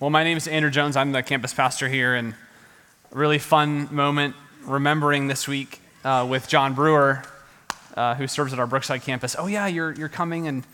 Well, 0.00 0.08
my 0.08 0.24
name 0.24 0.38
is 0.38 0.48
Andrew 0.48 0.70
Jones. 0.70 0.96
I'm 0.96 1.12
the 1.12 1.22
campus 1.22 1.52
pastor 1.52 1.86
here, 1.86 2.14
and 2.14 2.32
a 3.12 3.18
really 3.18 3.38
fun 3.38 3.94
moment 3.94 4.34
remembering 4.62 5.28
this 5.28 5.46
week 5.46 5.78
uh, 6.04 6.26
with 6.26 6.48
John 6.48 6.72
Brewer, 6.72 7.22
uh, 7.98 8.14
who 8.14 8.26
serves 8.26 8.54
at 8.54 8.58
our 8.58 8.66
Brookside 8.66 9.02
campus. 9.02 9.36
Oh, 9.38 9.46
yeah, 9.46 9.66
you're, 9.66 9.92
you're 9.92 10.08
coming 10.08 10.48
and 10.48 10.64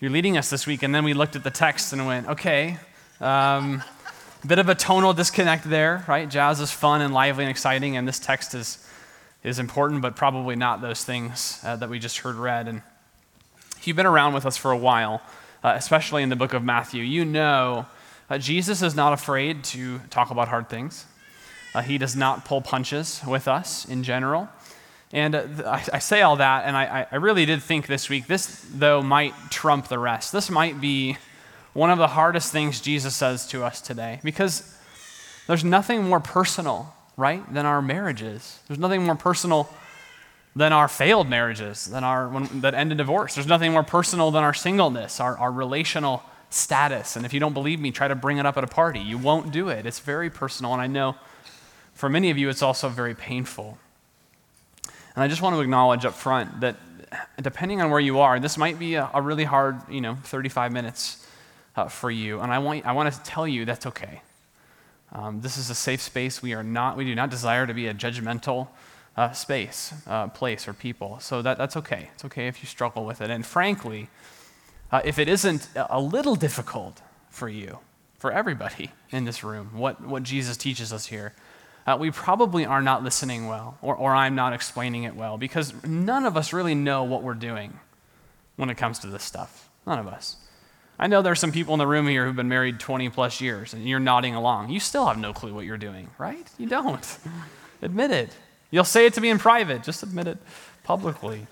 you're 0.00 0.10
leading 0.10 0.36
us 0.36 0.50
this 0.50 0.66
week. 0.66 0.82
And 0.82 0.92
then 0.92 1.04
we 1.04 1.14
looked 1.14 1.36
at 1.36 1.44
the 1.44 1.52
text 1.52 1.92
and 1.92 2.04
went, 2.04 2.26
okay, 2.26 2.78
um, 3.20 3.80
bit 4.44 4.58
of 4.58 4.68
a 4.68 4.74
tonal 4.74 5.12
disconnect 5.12 5.70
there, 5.70 6.04
right? 6.08 6.28
Jazz 6.28 6.58
is 6.58 6.72
fun 6.72 7.00
and 7.00 7.14
lively 7.14 7.44
and 7.44 7.52
exciting, 7.52 7.96
and 7.96 8.08
this 8.08 8.18
text 8.18 8.54
is, 8.54 8.84
is 9.44 9.60
important, 9.60 10.02
but 10.02 10.16
probably 10.16 10.56
not 10.56 10.80
those 10.80 11.04
things 11.04 11.60
uh, 11.62 11.76
that 11.76 11.88
we 11.88 12.00
just 12.00 12.18
heard 12.18 12.34
read. 12.34 12.66
And 12.66 12.82
if 13.76 13.86
you've 13.86 13.96
been 13.96 14.04
around 14.04 14.34
with 14.34 14.44
us 14.44 14.56
for 14.56 14.72
a 14.72 14.76
while, 14.76 15.22
uh, 15.62 15.74
especially 15.76 16.24
in 16.24 16.28
the 16.28 16.34
book 16.34 16.52
of 16.52 16.64
Matthew, 16.64 17.04
you 17.04 17.24
know 17.24 17.86
uh, 18.30 18.38
Jesus 18.38 18.82
is 18.82 18.94
not 18.94 19.12
afraid 19.12 19.64
to 19.64 19.98
talk 20.10 20.30
about 20.30 20.48
hard 20.48 20.68
things. 20.68 21.04
Uh, 21.74 21.82
he 21.82 21.98
does 21.98 22.14
not 22.14 22.44
pull 22.44 22.60
punches 22.60 23.20
with 23.26 23.48
us 23.48 23.84
in 23.84 24.02
general. 24.02 24.48
And 25.12 25.34
uh, 25.34 25.46
I, 25.66 25.84
I, 25.92 25.98
say 25.98 26.22
all 26.22 26.36
that, 26.36 26.64
and 26.64 26.76
I, 26.76 27.06
I 27.10 27.16
really 27.16 27.44
did 27.46 27.62
think 27.62 27.86
this 27.86 28.08
week, 28.08 28.26
this, 28.26 28.64
though, 28.72 29.02
might 29.02 29.34
trump 29.50 29.88
the 29.88 29.98
rest. 29.98 30.32
This 30.32 30.50
might 30.50 30.80
be 30.80 31.18
one 31.72 31.90
of 31.90 31.98
the 31.98 32.08
hardest 32.08 32.50
things 32.50 32.80
Jesus 32.80 33.14
says 33.14 33.46
to 33.48 33.64
us 33.64 33.80
today 33.80 34.20
because 34.24 34.76
there's 35.46 35.64
nothing 35.64 36.04
more 36.04 36.20
personal, 36.20 36.94
right, 37.16 37.52
than 37.52 37.66
our 37.66 37.82
marriages. 37.82 38.60
There's 38.66 38.78
nothing 38.78 39.04
more 39.04 39.16
personal 39.16 39.68
than 40.56 40.72
our 40.72 40.88
failed 40.88 41.28
marriages, 41.28 41.86
than 41.86 42.04
our, 42.04 42.28
when, 42.28 42.60
that 42.60 42.74
end 42.74 42.92
in 42.92 42.98
divorce. 42.98 43.34
There's 43.34 43.46
nothing 43.46 43.72
more 43.72 43.82
personal 43.82 44.30
than 44.30 44.44
our 44.44 44.54
singleness, 44.54 45.20
our, 45.20 45.36
our 45.36 45.52
relational 45.52 46.22
status. 46.54 47.16
And 47.16 47.26
if 47.26 47.32
you 47.32 47.40
don't 47.40 47.52
believe 47.52 47.80
me, 47.80 47.90
try 47.90 48.08
to 48.08 48.14
bring 48.14 48.38
it 48.38 48.46
up 48.46 48.56
at 48.56 48.64
a 48.64 48.68
party. 48.68 49.00
You 49.00 49.18
won't 49.18 49.50
do 49.50 49.68
it. 49.68 49.86
It's 49.86 49.98
very 49.98 50.30
personal, 50.30 50.72
and 50.72 50.80
I 50.80 50.86
know 50.86 51.16
for 51.94 52.08
many 52.08 52.30
of 52.30 52.38
you, 52.38 52.48
it's 52.48 52.62
also 52.62 52.88
very 52.88 53.14
painful. 53.14 53.78
And 55.14 55.22
I 55.22 55.28
just 55.28 55.42
want 55.42 55.54
to 55.54 55.60
acknowledge 55.60 56.04
up 56.04 56.14
front 56.14 56.60
that 56.60 56.76
depending 57.40 57.80
on 57.80 57.90
where 57.90 58.00
you 58.00 58.18
are, 58.18 58.40
this 58.40 58.58
might 58.58 58.78
be 58.78 58.94
a, 58.94 59.08
a 59.14 59.22
really 59.22 59.44
hard, 59.44 59.80
you 59.88 60.00
know, 60.00 60.16
35 60.24 60.72
minutes 60.72 61.26
uh, 61.76 61.86
for 61.88 62.10
you. 62.10 62.40
And 62.40 62.52
I 62.52 62.58
want, 62.58 62.84
I 62.84 62.92
want 62.92 63.12
to 63.12 63.20
tell 63.22 63.46
you 63.46 63.64
that's 63.64 63.86
okay. 63.86 64.22
Um, 65.12 65.40
this 65.40 65.56
is 65.56 65.70
a 65.70 65.74
safe 65.74 66.02
space. 66.02 66.42
We 66.42 66.54
are 66.54 66.64
not, 66.64 66.96
we 66.96 67.04
do 67.04 67.14
not 67.14 67.30
desire 67.30 67.66
to 67.66 67.74
be 67.74 67.86
a 67.86 67.94
judgmental 67.94 68.68
uh, 69.16 69.30
space, 69.30 69.94
uh, 70.08 70.26
place, 70.28 70.66
or 70.66 70.72
people. 70.72 71.20
So 71.20 71.40
that, 71.42 71.56
that's 71.56 71.76
okay. 71.76 72.10
It's 72.14 72.24
okay 72.24 72.48
if 72.48 72.62
you 72.62 72.66
struggle 72.66 73.04
with 73.04 73.20
it. 73.20 73.30
And 73.30 73.46
frankly, 73.46 74.08
uh, 74.94 75.00
if 75.04 75.18
it 75.18 75.28
isn't 75.28 75.66
a 75.74 76.00
little 76.00 76.36
difficult 76.36 77.02
for 77.28 77.48
you, 77.48 77.80
for 78.16 78.30
everybody 78.30 78.92
in 79.10 79.24
this 79.24 79.42
room, 79.42 79.70
what, 79.72 80.00
what 80.00 80.22
Jesus 80.22 80.56
teaches 80.56 80.92
us 80.92 81.06
here, 81.06 81.34
uh, 81.84 81.96
we 81.98 82.12
probably 82.12 82.64
are 82.64 82.80
not 82.80 83.02
listening 83.02 83.48
well, 83.48 83.76
or, 83.82 83.96
or 83.96 84.14
I'm 84.14 84.36
not 84.36 84.52
explaining 84.52 85.02
it 85.02 85.16
well, 85.16 85.36
because 85.36 85.74
none 85.82 86.24
of 86.24 86.36
us 86.36 86.52
really 86.52 86.76
know 86.76 87.02
what 87.02 87.24
we're 87.24 87.34
doing 87.34 87.80
when 88.54 88.70
it 88.70 88.76
comes 88.76 89.00
to 89.00 89.08
this 89.08 89.24
stuff. 89.24 89.68
None 89.84 89.98
of 89.98 90.06
us. 90.06 90.36
I 90.96 91.08
know 91.08 91.22
there 91.22 91.32
are 91.32 91.34
some 91.34 91.50
people 91.50 91.74
in 91.74 91.78
the 91.78 91.88
room 91.88 92.06
here 92.06 92.24
who've 92.24 92.36
been 92.36 92.48
married 92.48 92.78
20 92.78 93.08
plus 93.08 93.40
years, 93.40 93.74
and 93.74 93.82
you're 93.82 93.98
nodding 93.98 94.36
along. 94.36 94.70
You 94.70 94.78
still 94.78 95.06
have 95.06 95.18
no 95.18 95.32
clue 95.32 95.52
what 95.52 95.64
you're 95.64 95.76
doing, 95.76 96.08
right? 96.18 96.48
You 96.56 96.68
don't. 96.68 97.18
admit 97.82 98.12
it. 98.12 98.30
You'll 98.70 98.84
say 98.84 99.06
it 99.06 99.14
to 99.14 99.20
me 99.20 99.30
in 99.30 99.40
private, 99.40 99.82
just 99.82 100.04
admit 100.04 100.28
it 100.28 100.38
publicly. 100.84 101.48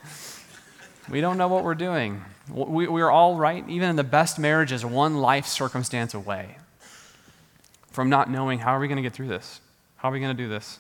We 1.11 1.21
don't 1.21 1.39
know 1.39 1.49
what 1.49 1.65
we're 1.65 1.75
doing. 1.75 2.23
We, 2.51 2.89
we 2.89 3.01
are 3.03 3.11
all 3.11 3.37
right, 3.37 3.69
even 3.69 3.91
in 3.91 3.97
the 3.97 4.05
best 4.05 4.39
marriages, 4.39 4.85
one 4.85 5.19
life 5.19 5.47
circumstance 5.47 6.15
away 6.15 6.57
from 7.93 8.09
not 8.09 8.31
knowing 8.31 8.59
how 8.59 8.73
are 8.73 8.81
we 8.81 8.89
going 8.89 8.97
to 8.97 9.03
get 9.03 9.13
through 9.13 9.29
this? 9.29 9.61
How 9.97 10.09
are 10.09 10.13
we 10.13 10.21
going 10.21 10.37
to 10.37 10.43
do 10.43 10.49
this? 10.49 10.79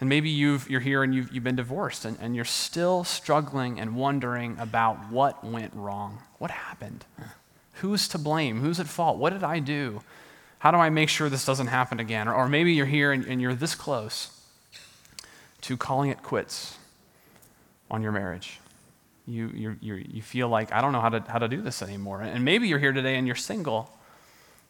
And 0.00 0.08
maybe 0.08 0.28
you've, 0.28 0.68
you're 0.68 0.80
here 0.80 1.02
and 1.02 1.14
you've, 1.14 1.32
you've 1.32 1.44
been 1.44 1.56
divorced 1.56 2.04
and, 2.04 2.18
and 2.20 2.34
you're 2.34 2.44
still 2.44 3.04
struggling 3.04 3.80
and 3.80 3.96
wondering 3.96 4.56
about 4.58 5.10
what 5.10 5.44
went 5.44 5.72
wrong. 5.74 6.18
What 6.38 6.50
happened? 6.50 7.04
Who's 7.74 8.08
to 8.08 8.18
blame? 8.18 8.60
Who's 8.60 8.80
at 8.80 8.86
fault? 8.86 9.18
What 9.18 9.32
did 9.32 9.44
I 9.44 9.58
do? 9.58 10.02
How 10.58 10.70
do 10.70 10.78
I 10.78 10.90
make 10.90 11.08
sure 11.08 11.28
this 11.28 11.46
doesn't 11.46 11.68
happen 11.68 12.00
again? 12.00 12.28
Or, 12.28 12.34
or 12.34 12.48
maybe 12.48 12.72
you're 12.72 12.86
here 12.86 13.12
and, 13.12 13.24
and 13.24 13.40
you're 13.40 13.54
this 13.54 13.74
close 13.74 14.30
to 15.62 15.76
calling 15.76 16.10
it 16.10 16.22
quits 16.22 16.76
on 17.90 18.02
your 18.02 18.12
marriage. 18.12 18.60
You, 19.26 19.76
you, 19.80 19.94
you 19.94 20.22
feel 20.22 20.48
like, 20.48 20.72
I 20.72 20.80
don't 20.80 20.92
know 20.92 21.00
how 21.00 21.08
to, 21.08 21.20
how 21.20 21.38
to 21.38 21.48
do 21.48 21.60
this 21.60 21.82
anymore. 21.82 22.22
And 22.22 22.44
maybe 22.44 22.68
you're 22.68 22.78
here 22.78 22.92
today 22.92 23.16
and 23.16 23.26
you're 23.26 23.36
single 23.36 23.90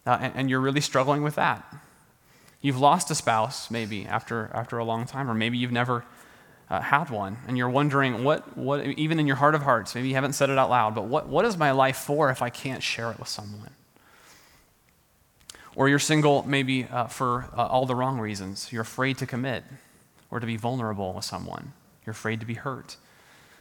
uh, 0.06 0.18
and, 0.20 0.32
and 0.34 0.50
you're 0.50 0.60
really 0.60 0.80
struggling 0.80 1.22
with 1.22 1.34
that. 1.34 1.64
You've 2.62 2.80
lost 2.80 3.10
a 3.10 3.14
spouse, 3.14 3.70
maybe, 3.70 4.06
after, 4.06 4.50
after 4.54 4.78
a 4.78 4.84
long 4.84 5.04
time, 5.04 5.30
or 5.30 5.34
maybe 5.34 5.58
you've 5.58 5.72
never 5.72 6.04
uh, 6.70 6.80
had 6.80 7.10
one, 7.10 7.36
and 7.46 7.56
you're 7.56 7.68
wondering, 7.68 8.24
what, 8.24 8.56
what, 8.56 8.84
even 8.84 9.20
in 9.20 9.26
your 9.26 9.36
heart 9.36 9.54
of 9.54 9.62
hearts, 9.62 9.94
maybe 9.94 10.08
you 10.08 10.14
haven't 10.14 10.32
said 10.32 10.50
it 10.50 10.58
out 10.58 10.70
loud, 10.70 10.94
but 10.94 11.04
what, 11.04 11.28
what 11.28 11.44
is 11.44 11.56
my 11.56 11.70
life 11.70 11.98
for 11.98 12.30
if 12.30 12.42
I 12.42 12.50
can't 12.50 12.82
share 12.82 13.10
it 13.10 13.18
with 13.18 13.28
someone? 13.28 13.70
Or 15.76 15.88
you're 15.88 15.98
single, 15.98 16.44
maybe 16.48 16.84
uh, 16.84 17.06
for 17.06 17.50
uh, 17.56 17.66
all 17.66 17.86
the 17.86 17.94
wrong 17.94 18.18
reasons. 18.18 18.72
You're 18.72 18.82
afraid 18.82 19.18
to 19.18 19.26
commit 19.26 19.62
or 20.30 20.40
to 20.40 20.46
be 20.46 20.56
vulnerable 20.56 21.12
with 21.12 21.24
someone, 21.24 21.72
you're 22.04 22.12
afraid 22.12 22.40
to 22.40 22.46
be 22.46 22.54
hurt. 22.54 22.96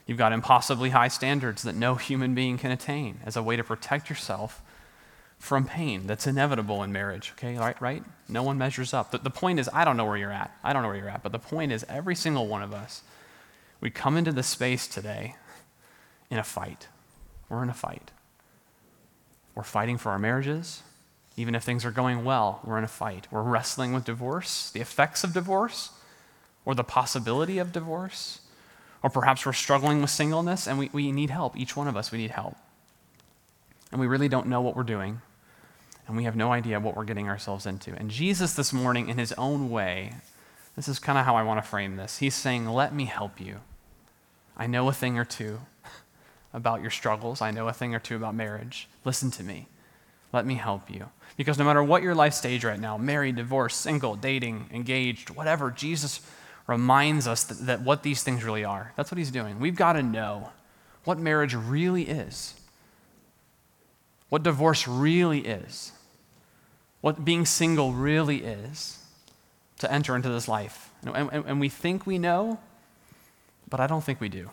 You've 0.06 0.18
got 0.18 0.34
impossibly 0.34 0.92
high 0.92 1.08
standards 1.08 1.64
that 1.64 1.76
no 1.76 1.96
human 1.96 2.36
being 2.36 2.58
can 2.58 2.72
attain 2.72 3.20
as 3.26 3.36
a 3.36 3.44
way 3.44 3.56
to 3.56 3.64
protect 3.64 4.10
yourself 4.10 4.62
from 5.40 5.66
pain 5.66 6.08
that's 6.08 6.28
inevitable 6.28 6.84
in 6.84 6.92
marriage, 6.92 7.34
okay? 7.36 7.58
Right? 7.58 7.80
right? 7.82 8.04
No 8.30 8.44
one 8.44 8.58
measures 8.58 8.94
up. 8.94 9.12
The, 9.12 9.18
the 9.18 9.30
point 9.30 9.60
is, 9.60 9.70
I 9.74 9.84
don't 9.84 9.98
know 9.98 10.06
where 10.06 10.18
you're 10.18 10.32
at. 10.32 10.56
I 10.64 10.74
don't 10.74 10.82
know 10.82 10.90
where 10.90 10.98
you're 10.98 11.10
at. 11.10 11.24
But 11.24 11.32
the 11.32 11.40
point 11.40 11.72
is, 11.72 11.86
every 11.90 12.16
single 12.16 12.48
one 12.48 12.62
of 12.62 12.74
us, 12.74 13.02
we 13.82 13.90
come 13.90 14.18
into 14.18 14.32
this 14.32 14.48
space 14.48 14.88
today 14.88 15.36
in 16.30 16.38
a 16.38 16.44
fight. 16.44 16.88
We're 17.50 17.64
in 17.64 17.70
a 17.70 17.74
fight. 17.74 18.12
We're 19.54 19.64
fighting 19.64 19.98
for 19.98 20.12
our 20.12 20.20
marriages. 20.20 20.84
Even 21.38 21.54
if 21.54 21.64
things 21.64 21.84
are 21.84 21.92
going 21.92 22.24
well, 22.24 22.62
we're 22.64 22.78
in 22.78 22.84
a 22.84 22.90
fight. 22.90 23.28
We're 23.30 23.42
wrestling 23.42 23.94
with 23.94 24.06
divorce, 24.06 24.72
the 24.72 24.82
effects 24.82 25.24
of 25.24 25.34
divorce, 25.34 25.92
or 26.64 26.76
the 26.76 26.84
possibility 26.84 27.58
of 27.58 27.72
divorce. 27.72 28.40
Or 29.06 29.10
perhaps 29.10 29.46
we're 29.46 29.54
struggling 29.54 30.02
with 30.02 30.10
singleness 30.10 30.66
and 30.68 30.80
we, 30.80 30.90
we 30.92 31.12
need 31.12 31.30
help. 31.30 31.56
Each 31.56 31.78
one 31.78 31.88
of 31.88 31.96
us, 31.96 32.12
we 32.12 32.18
need 32.18 32.32
help. 32.32 32.56
And 33.92 34.02
we 34.02 34.08
really 34.08 34.28
don't 34.28 34.48
know 34.48 34.62
what 34.62 34.76
we're 34.76 34.82
doing 34.82 35.22
and 36.08 36.18
we 36.18 36.24
have 36.24 36.36
no 36.36 36.52
idea 36.52 36.80
what 36.80 36.96
we're 36.96 37.04
getting 37.04 37.30
ourselves 37.30 37.68
into. 37.68 37.94
And 37.94 38.10
Jesus, 38.10 38.56
this 38.56 38.74
morning, 38.74 39.08
in 39.08 39.20
his 39.20 39.32
own 39.34 39.70
way, 39.70 40.16
this 40.76 40.88
is 40.88 40.98
kind 40.98 41.20
of 41.20 41.26
how 41.26 41.36
I 41.36 41.44
want 41.44 41.64
to 41.64 41.70
frame 41.70 41.98
this. 41.98 42.18
He's 42.18 42.34
saying, 42.34 42.68
Let 42.68 42.96
me 42.96 43.06
help 43.06 43.40
you. 43.40 43.58
I 44.58 44.66
know 44.66 44.90
a 44.90 44.94
thing 44.94 45.20
or 45.20 45.26
two 45.26 45.60
about 46.52 46.82
your 46.82 46.90
struggles, 46.90 47.44
I 47.44 47.52
know 47.52 47.68
a 47.68 47.74
thing 47.74 47.94
or 47.94 48.00
two 48.00 48.16
about 48.16 48.34
marriage. 48.34 48.88
Listen 49.04 49.30
to 49.30 49.44
me. 49.44 49.68
Let 50.34 50.48
me 50.48 50.56
help 50.56 50.90
you. 50.90 51.10
Because 51.38 51.60
no 51.60 51.66
matter 51.66 51.84
what 51.84 52.02
your 52.02 52.16
life 52.16 52.34
stage 52.34 52.66
right 52.66 52.80
now 52.80 52.98
married, 52.98 53.36
divorced, 53.36 53.82
single, 53.82 54.16
dating, 54.16 54.72
engaged, 54.74 55.30
whatever 55.30 55.70
Jesus 55.70 56.22
reminds 56.68 57.28
us 57.28 57.44
that, 57.44 57.66
that 57.66 57.82
what 57.82 58.04
these 58.04 58.24
things 58.24 58.44
really 58.44 58.64
are. 58.64 58.94
That's 58.96 59.12
what 59.12 59.18
he's 59.18 59.32
doing. 59.32 59.60
We've 59.60 59.76
got 59.76 59.94
to 59.94 60.04
know 60.04 60.50
what 61.04 61.20
marriage 61.20 61.54
really 61.54 62.04
is, 62.04 62.56
what 64.30 64.44
divorce 64.44 64.88
really 64.88 65.42
is 65.42 65.92
what 67.06 67.24
being 67.24 67.46
single 67.46 67.94
really 67.94 68.38
is 68.38 68.98
to 69.78 69.92
enter 69.92 70.16
into 70.16 70.28
this 70.28 70.48
life. 70.48 70.90
And, 71.06 71.16
and, 71.32 71.46
and, 71.46 71.60
we 71.60 71.70
think 71.70 72.08
we 72.08 72.18
know, 72.18 72.58
but 73.70 73.80
I 73.80 73.86
don't 73.86 74.04
think 74.04 74.20
we 74.20 74.28
do. 74.28 74.50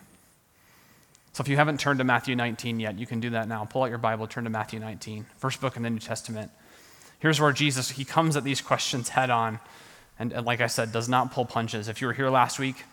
So 1.33 1.41
if 1.41 1.49
you 1.49 1.57
haven't 1.57 1.81
turned 1.81 1.99
to 2.01 2.05
Matthew 2.05 2.37
19 2.37 2.79
yet, 2.79 2.99
you 2.99 3.07
can 3.07 3.21
do 3.21 3.31
that 3.31 3.49
now. 3.49 3.65
Pull 3.65 3.85
out 3.85 3.89
your 3.89 3.97
Bible, 3.97 4.27
turn 4.27 4.45
to 4.45 4.51
Matthew 4.51 4.81
19, 4.81 5.25
first 5.39 5.63
book 5.63 5.79
in 5.79 5.83
the 5.83 5.89
New 5.89 5.99
Testament. 5.99 6.51
Here's 7.21 7.41
where 7.41 7.53
Jesus, 7.53 7.93
he 7.93 8.05
comes 8.05 8.37
at 8.37 8.45
these 8.45 8.61
questions 8.61 9.09
head 9.09 9.31
on, 9.31 9.59
and, 10.19 10.33
and 10.33 10.47
like 10.47 10.61
I 10.61 10.67
said, 10.67 10.93
does 10.93 11.09
not 11.09 11.33
pull 11.33 11.45
punches. 11.45 11.89
If 11.89 12.01
you 12.01 12.07
were 12.07 12.13
here 12.13 12.31
last 12.31 12.59
week, 12.59 12.85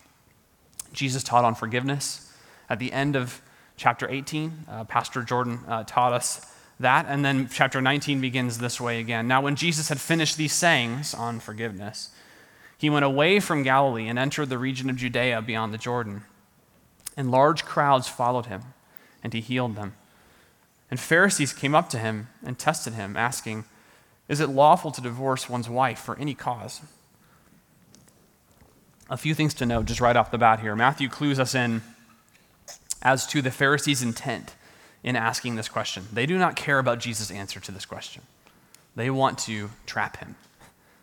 Jesus 0.93 1.23
taught 1.23 1.45
on 1.45 1.55
forgiveness. 1.55 2.31
At 2.69 2.79
the 2.79 2.91
end 2.91 3.15
of 3.15 3.41
chapter 3.77 4.09
18, 4.09 4.65
uh, 4.67 4.83
Pastor 4.85 5.23
Jordan 5.23 5.59
uh, 5.67 5.83
taught 5.83 6.13
us 6.13 6.45
that. 6.79 7.05
And 7.07 7.23
then 7.23 7.49
chapter 7.51 7.81
19 7.81 8.21
begins 8.21 8.57
this 8.57 8.79
way 8.79 8.99
again. 8.99 9.27
Now, 9.27 9.41
when 9.41 9.55
Jesus 9.55 9.89
had 9.89 9.99
finished 9.99 10.37
these 10.37 10.53
sayings 10.53 11.13
on 11.13 11.39
forgiveness, 11.39 12.11
he 12.77 12.89
went 12.89 13.05
away 13.05 13.39
from 13.39 13.63
Galilee 13.63 14.07
and 14.07 14.17
entered 14.17 14.49
the 14.49 14.57
region 14.57 14.89
of 14.89 14.95
Judea 14.95 15.41
beyond 15.41 15.73
the 15.73 15.77
Jordan. 15.77 16.23
And 17.17 17.31
large 17.31 17.65
crowds 17.65 18.07
followed 18.07 18.45
him, 18.45 18.61
and 19.21 19.33
he 19.33 19.41
healed 19.41 19.75
them. 19.75 19.95
And 20.89 20.99
Pharisees 20.99 21.53
came 21.53 21.75
up 21.75 21.89
to 21.89 21.99
him 21.99 22.29
and 22.43 22.57
tested 22.57 22.93
him, 22.93 23.17
asking, 23.17 23.65
Is 24.27 24.39
it 24.39 24.49
lawful 24.49 24.91
to 24.91 25.01
divorce 25.01 25.49
one's 25.49 25.69
wife 25.69 25.99
for 25.99 26.17
any 26.17 26.33
cause? 26.33 26.81
A 29.09 29.17
few 29.17 29.33
things 29.33 29.53
to 29.55 29.65
note 29.65 29.85
just 29.85 30.01
right 30.01 30.15
off 30.15 30.31
the 30.31 30.37
bat 30.37 30.59
here. 30.59 30.75
Matthew 30.75 31.09
clues 31.09 31.39
us 31.39 31.55
in 31.55 31.81
as 33.01 33.25
to 33.27 33.41
the 33.41 33.51
Pharisees' 33.51 34.01
intent 34.01 34.55
in 35.03 35.15
asking 35.15 35.55
this 35.55 35.69
question. 35.69 36.07
They 36.11 36.25
do 36.25 36.37
not 36.37 36.55
care 36.55 36.79
about 36.79 36.99
Jesus' 36.99 37.31
answer 37.31 37.59
to 37.59 37.71
this 37.71 37.85
question. 37.85 38.23
They 38.95 39.09
want 39.09 39.37
to 39.39 39.71
trap 39.85 40.17
him. 40.17 40.35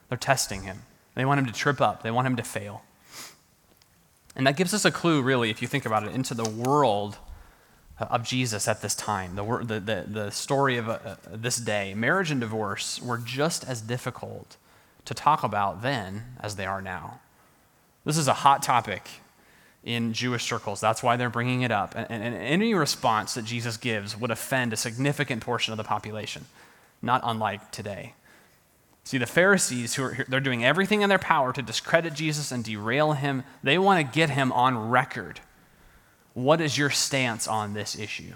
They're 0.09 0.19
testing 0.19 0.63
him. 0.63 0.83
They 1.15 1.25
want 1.25 1.41
him 1.41 1.47
to 1.47 1.53
trip 1.53 1.81
up, 1.81 2.03
they 2.03 2.11
want 2.11 2.27
him 2.27 2.37
to 2.37 2.43
fail. 2.43 2.83
And 4.37 4.47
that 4.47 4.57
gives 4.57 4.75
us 4.75 4.85
a 4.85 4.91
clue, 4.91 5.23
really, 5.23 5.49
if 5.49 5.63
you 5.63 5.67
think 5.67 5.87
about 5.87 6.05
it, 6.05 6.15
into 6.15 6.35
the 6.35 6.49
world 6.49 7.17
of 7.99 8.23
Jesus 8.23 8.69
at 8.69 8.83
this 8.83 8.95
time, 8.95 9.35
the, 9.35 9.43
the, 9.65 9.81
the, 9.81 10.05
the 10.07 10.31
story 10.31 10.77
of 10.77 10.91
uh, 10.91 11.17
this 11.27 11.57
day. 11.57 11.95
Marriage 11.95 12.31
and 12.31 12.39
divorce 12.39 13.01
were 13.01 13.17
just 13.17 13.65
as 13.65 13.81
difficult 13.81 14.59
to 15.07 15.15
talk 15.15 15.43
about 15.43 15.81
then 15.81 16.25
as 16.41 16.57
they 16.57 16.67
are 16.67 16.83
now. 16.83 17.21
This 18.07 18.17
is 18.17 18.29
a 18.29 18.35
hot 18.35 18.63
topic 18.63 19.03
in 19.85 20.13
Jewish 20.13 20.45
circles. 20.45 20.81
That's 20.81 21.03
why 21.03 21.17
they're 21.17 21.29
bringing 21.29 21.63
it 21.63 21.73
up. 21.73 21.95
And, 21.97 22.23
and, 22.23 22.37
any 22.37 22.73
response 22.73 23.35
that 23.35 23.45
Jesus 23.45 23.77
gives 23.77 24.17
would 24.17 24.31
offend 24.31 24.73
a 24.73 24.77
significant 24.77 25.43
portion 25.43 25.73
of 25.73 25.77
the 25.77 25.85
population, 25.85 26.47
not 27.03 27.21
unlike 27.25 27.73
today. 27.73 28.15
See, 29.03 29.19
the 29.19 29.27
Pharisees, 29.27 29.97
who 29.97 30.05
are 30.05 30.25
they're 30.29 30.41
doing 30.41 30.65
everything 30.65 31.03
in 31.03 31.09
their 31.09 31.19
power 31.19 31.53
to 31.53 31.63
discredit 31.63 32.15
Jesus 32.15 32.53
and 32.53 32.63
derail 32.63 33.13
him, 33.13 33.43
they 33.63 33.77
want 33.77 34.07
to 34.07 34.15
get 34.15 34.31
him 34.31 34.53
on 34.53 34.89
record. 34.89 35.41
What 36.33 36.61
is 36.61 36.79
your 36.79 36.91
stance 36.91 37.49
on 37.49 37.75
this 37.75 37.99
issue? 37.99 38.35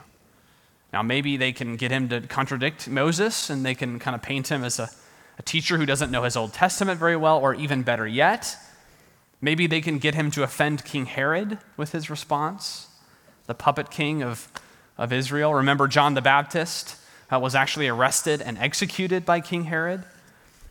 Now, 0.93 1.03
maybe 1.03 1.37
they 1.37 1.53
can 1.53 1.77
get 1.77 1.93
him 1.93 2.09
to 2.09 2.21
contradict 2.23 2.89
Moses 2.89 3.51
and 3.51 3.65
they 3.65 3.77
can 3.77 4.01
kind 4.01 4.17
of 4.17 4.23
paint 4.23 4.51
him 4.51 4.65
as 4.65 4.81
a, 4.81 4.91
a 5.39 5.43
teacher 5.43 5.77
who 5.77 5.87
doesn't 5.87 6.11
know 6.11 6.25
his 6.25 6.37
Old 6.37 6.53
Testament 6.53 6.99
very 6.99 7.17
well, 7.17 7.39
or 7.39 7.55
even 7.55 7.83
better 7.85 8.07
yet, 8.07 8.57
maybe 9.41 9.67
they 9.67 9.81
can 9.81 9.99
get 9.99 10.15
him 10.15 10.31
to 10.33 10.43
offend 10.43 10.85
King 10.85 11.07
Herod 11.07 11.59
with 11.77 11.93
his 11.93 12.11
response, 12.11 12.89
the 13.47 13.55
puppet 13.55 13.91
king 13.91 14.23
of, 14.23 14.49
of 14.99 15.13
Israel. 15.13 15.55
Remember, 15.55 15.89
John 15.89 16.15
the 16.15 16.23
Baptist 16.23 16.97
uh, 17.33 17.39
was 17.39 17.55
actually 17.55 17.89
arrested 17.89 18.43
and 18.43 18.59
executed 18.59 19.25
by 19.25 19.41
King 19.41 19.65
Herod 19.65 20.05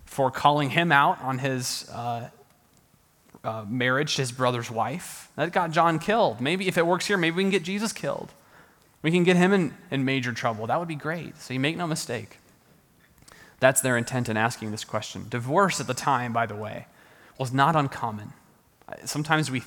for 0.06 0.32
calling 0.32 0.72
him 0.72 0.92
out 0.92 1.22
on 1.22 1.40
his 1.40 1.90
uh, 1.90 2.30
uh, 3.44 3.66
marriage 3.68 4.16
to 4.16 4.22
his 4.22 4.32
brother's 4.32 4.70
wife. 4.70 5.30
That 5.36 5.52
got 5.52 5.72
John 5.72 6.00
killed. 6.00 6.42
Maybe 6.42 6.68
if 6.68 6.78
it 6.78 6.86
works 6.86 7.06
here, 7.06 7.18
maybe 7.18 7.38
we 7.38 7.44
can 7.44 7.52
get 7.52 7.64
Jesus 7.64 7.94
killed. 7.94 8.32
We 9.02 9.12
can 9.12 9.24
get 9.24 9.38
him 9.38 9.54
in, 9.54 9.74
in 9.92 10.04
major 10.04 10.34
trouble. 10.34 10.68
That 10.68 10.80
would 10.80 10.88
be 10.88 10.96
great. 10.96 11.38
So 11.38 11.54
you 11.54 11.60
make 11.60 11.78
no 11.78 11.88
mistake. 11.88 12.38
That's 13.60 13.82
their 13.82 13.98
intent 13.98 14.30
in 14.30 14.38
asking 14.38 14.72
this 14.72 14.84
question. 14.84 15.28
Divorce 15.30 15.80
at 15.80 15.88
the 15.88 15.94
time, 15.94 16.34
by 16.34 16.46
the 16.46 16.56
way, 16.56 16.88
was 17.38 17.54
not 17.54 17.76
uncommon. 17.76 18.34
Sometimes 19.06 19.52
we, 19.52 19.64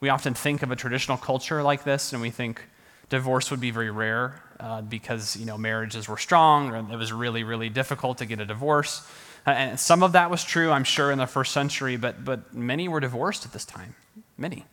we 0.00 0.08
often 0.08 0.34
think 0.34 0.62
of 0.62 0.70
a 0.70 0.76
traditional 0.76 1.16
culture 1.16 1.62
like 1.62 1.84
this 1.84 2.12
and 2.12 2.22
we 2.22 2.30
think 2.30 2.62
divorce 3.08 3.50
would 3.50 3.60
be 3.60 3.70
very 3.70 3.90
rare 3.90 4.42
uh, 4.58 4.80
because 4.80 5.36
you 5.36 5.44
know 5.44 5.58
marriages 5.58 6.08
were 6.08 6.16
strong 6.16 6.74
and 6.74 6.92
it 6.92 6.96
was 6.96 7.12
really, 7.12 7.44
really 7.44 7.68
difficult 7.68 8.18
to 8.18 8.26
get 8.26 8.40
a 8.40 8.46
divorce. 8.46 9.06
Uh, 9.46 9.50
and 9.50 9.80
some 9.80 10.02
of 10.02 10.12
that 10.12 10.30
was 10.30 10.44
true, 10.44 10.70
I'm 10.70 10.84
sure, 10.84 11.10
in 11.10 11.18
the 11.18 11.26
first 11.26 11.52
century, 11.52 11.96
but, 11.96 12.24
but 12.24 12.54
many 12.54 12.88
were 12.88 13.00
divorced 13.00 13.44
at 13.44 13.52
this 13.52 13.64
time. 13.64 13.94
Many. 14.38 14.64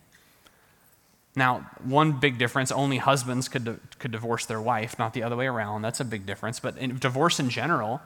Now, 1.36 1.70
one 1.84 2.14
big 2.20 2.38
difference 2.38 2.72
only 2.72 2.98
husbands 2.98 3.48
could, 3.48 3.80
could 3.98 4.12
divorce 4.12 4.46
their 4.46 4.62
wife, 4.62 5.00
not 5.00 5.14
the 5.14 5.24
other 5.24 5.36
way 5.36 5.48
around. 5.48 5.82
That's 5.82 6.00
a 6.00 6.06
big 6.06 6.26
difference. 6.26 6.60
But 6.60 6.78
in, 6.78 6.98
divorce 6.98 7.40
in 7.40 7.50
general 7.50 8.02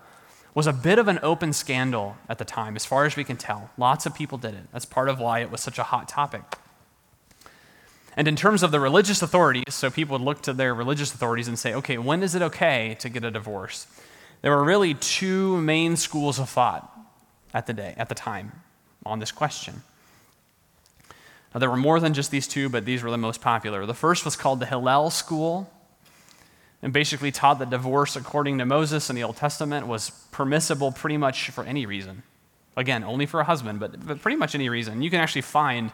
was 0.54 0.68
a 0.68 0.74
bit 0.74 1.00
of 1.00 1.08
an 1.08 1.20
open 1.24 1.52
scandal 1.52 2.16
at 2.30 2.38
the 2.38 2.46
time, 2.46 2.76
as 2.76 2.86
far 2.86 3.06
as 3.06 3.16
we 3.16 3.24
can 3.24 3.38
tell. 3.38 3.72
Lots 3.78 4.06
of 4.06 4.14
people 4.14 4.38
did 4.38 4.54
it. 4.54 4.64
That's 4.72 4.86
part 4.86 5.10
of 5.10 5.20
why 5.20 5.40
it 5.40 5.52
was 5.52 5.62
such 5.62 5.80
a 5.80 5.84
hot 5.84 6.08
topic. 6.08 6.44
And 8.16 8.28
in 8.28 8.36
terms 8.36 8.62
of 8.62 8.72
the 8.72 8.80
religious 8.80 9.22
authorities, 9.24 9.74
so 9.74 9.90
people 9.90 10.18
would 10.20 10.26
look 10.26 10.42
to 10.44 10.54
their 10.54 10.76
religious 10.76 11.14
authorities 11.14 11.48
and 11.48 11.58
say, 11.58 11.74
okay, 11.74 11.98
when 11.98 12.22
is 12.22 12.36
it 12.36 12.44
okay 12.44 12.96
to 13.00 13.10
get 13.10 13.24
a 13.24 13.32
divorce? 13.32 13.88
There 14.44 14.52
were 14.52 14.64
really 14.64 14.94
two 14.94 15.58
main 15.62 15.96
schools 15.96 16.38
of 16.38 16.50
thought 16.50 16.92
at 17.54 17.66
the 17.66 17.74
day, 17.74 17.96
at 17.98 18.10
the 18.10 18.16
time, 18.16 18.62
on 19.06 19.20
this 19.20 19.32
question. 19.32 19.82
Now, 21.54 21.60
there 21.60 21.70
were 21.70 21.78
more 21.78 22.00
than 22.00 22.14
just 22.14 22.30
these 22.30 22.48
two, 22.48 22.70
but 22.70 22.86
these 22.86 23.02
were 23.04 23.12
the 23.12 23.18
most 23.18 23.42
popular. 23.42 23.86
The 23.86 23.94
first 23.94 24.26
was 24.26 24.36
called 24.36 24.60
the 24.60 24.66
Hillel 24.66 25.10
school, 25.10 25.72
and 26.83 26.91
basically 26.91 27.31
taught 27.31 27.59
that 27.59 27.69
divorce, 27.69 28.18
according 28.18 28.57
to 28.57 28.65
Moses 28.65 29.09
in 29.09 29.15
the 29.15 29.24
Old 29.24 29.38
Testament, 29.38 29.88
was 29.88 30.09
permissible 30.31 30.91
pretty 30.91 31.15
much 31.15 31.50
for 31.50 31.63
any 31.63 31.85
reason. 31.85 32.24
Again, 32.75 33.06
only 33.06 33.25
for 33.25 33.39
a 33.39 33.45
husband, 33.45 33.80
but, 33.80 34.06
but 34.06 34.21
pretty 34.21 34.35
much 34.35 34.53
any 34.53 34.68
reason. 34.68 35.01
You 35.01 35.09
can 35.09 35.21
actually 35.21 35.44
find 35.44 35.94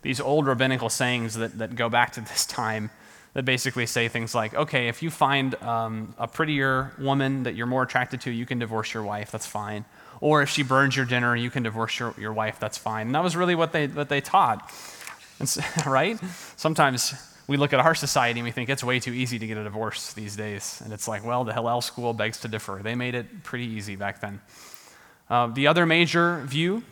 these 0.00 0.18
old 0.18 0.46
rabbinical 0.46 0.88
sayings 0.88 1.34
that, 1.34 1.58
that 1.58 1.76
go 1.76 1.90
back 1.90 2.12
to 2.12 2.20
this 2.32 2.46
time 2.46 2.90
that 3.34 3.44
basically 3.44 3.84
say 3.84 4.08
things 4.08 4.34
like, 4.34 4.54
okay, 4.54 4.88
if 4.88 5.02
you 5.02 5.10
find 5.10 5.54
um, 5.62 6.14
a 6.16 6.26
prettier 6.26 6.92
woman 6.98 7.42
that 7.42 7.54
you're 7.54 7.66
more 7.66 7.82
attracted 7.82 8.22
to, 8.22 8.30
you 8.30 8.46
can 8.46 8.58
divorce 8.58 8.94
your 8.94 9.02
wife, 9.02 9.30
that's 9.30 9.46
fine. 9.46 9.84
Or 10.22 10.40
if 10.40 10.48
she 10.48 10.62
burns 10.62 10.96
your 10.96 11.04
dinner, 11.04 11.36
you 11.36 11.50
can 11.50 11.62
divorce 11.62 11.98
your, 11.98 12.14
your 12.18 12.32
wife, 12.32 12.58
that's 12.58 12.78
fine. 12.78 13.08
And 13.08 13.14
that 13.14 13.22
was 13.22 13.36
really 13.36 13.54
what 13.54 13.72
they, 13.72 13.86
what 13.88 14.08
they 14.08 14.22
taught, 14.22 14.72
so, 15.44 15.60
right? 15.86 16.18
Sometimes 16.56 17.12
we 17.46 17.56
look 17.56 17.72
at 17.72 17.80
our 17.80 17.94
society 17.94 18.40
and 18.40 18.44
we 18.44 18.50
think 18.50 18.68
it's 18.68 18.82
way 18.82 19.00
too 19.00 19.12
easy 19.12 19.38
to 19.38 19.46
get 19.46 19.56
a 19.56 19.64
divorce 19.64 20.12
these 20.12 20.36
days. 20.36 20.80
And 20.84 20.92
it's 20.92 21.06
like, 21.06 21.24
well, 21.24 21.44
the 21.44 21.52
Hillel 21.52 21.80
school 21.80 22.12
begs 22.12 22.40
to 22.40 22.48
differ. 22.48 22.80
They 22.82 22.94
made 22.94 23.14
it 23.14 23.44
pretty 23.44 23.66
easy 23.66 23.96
back 23.96 24.20
then. 24.20 24.40
Uh, 25.30 25.48
the 25.48 25.66
other 25.66 25.86
major 25.86 26.42
view 26.46 26.82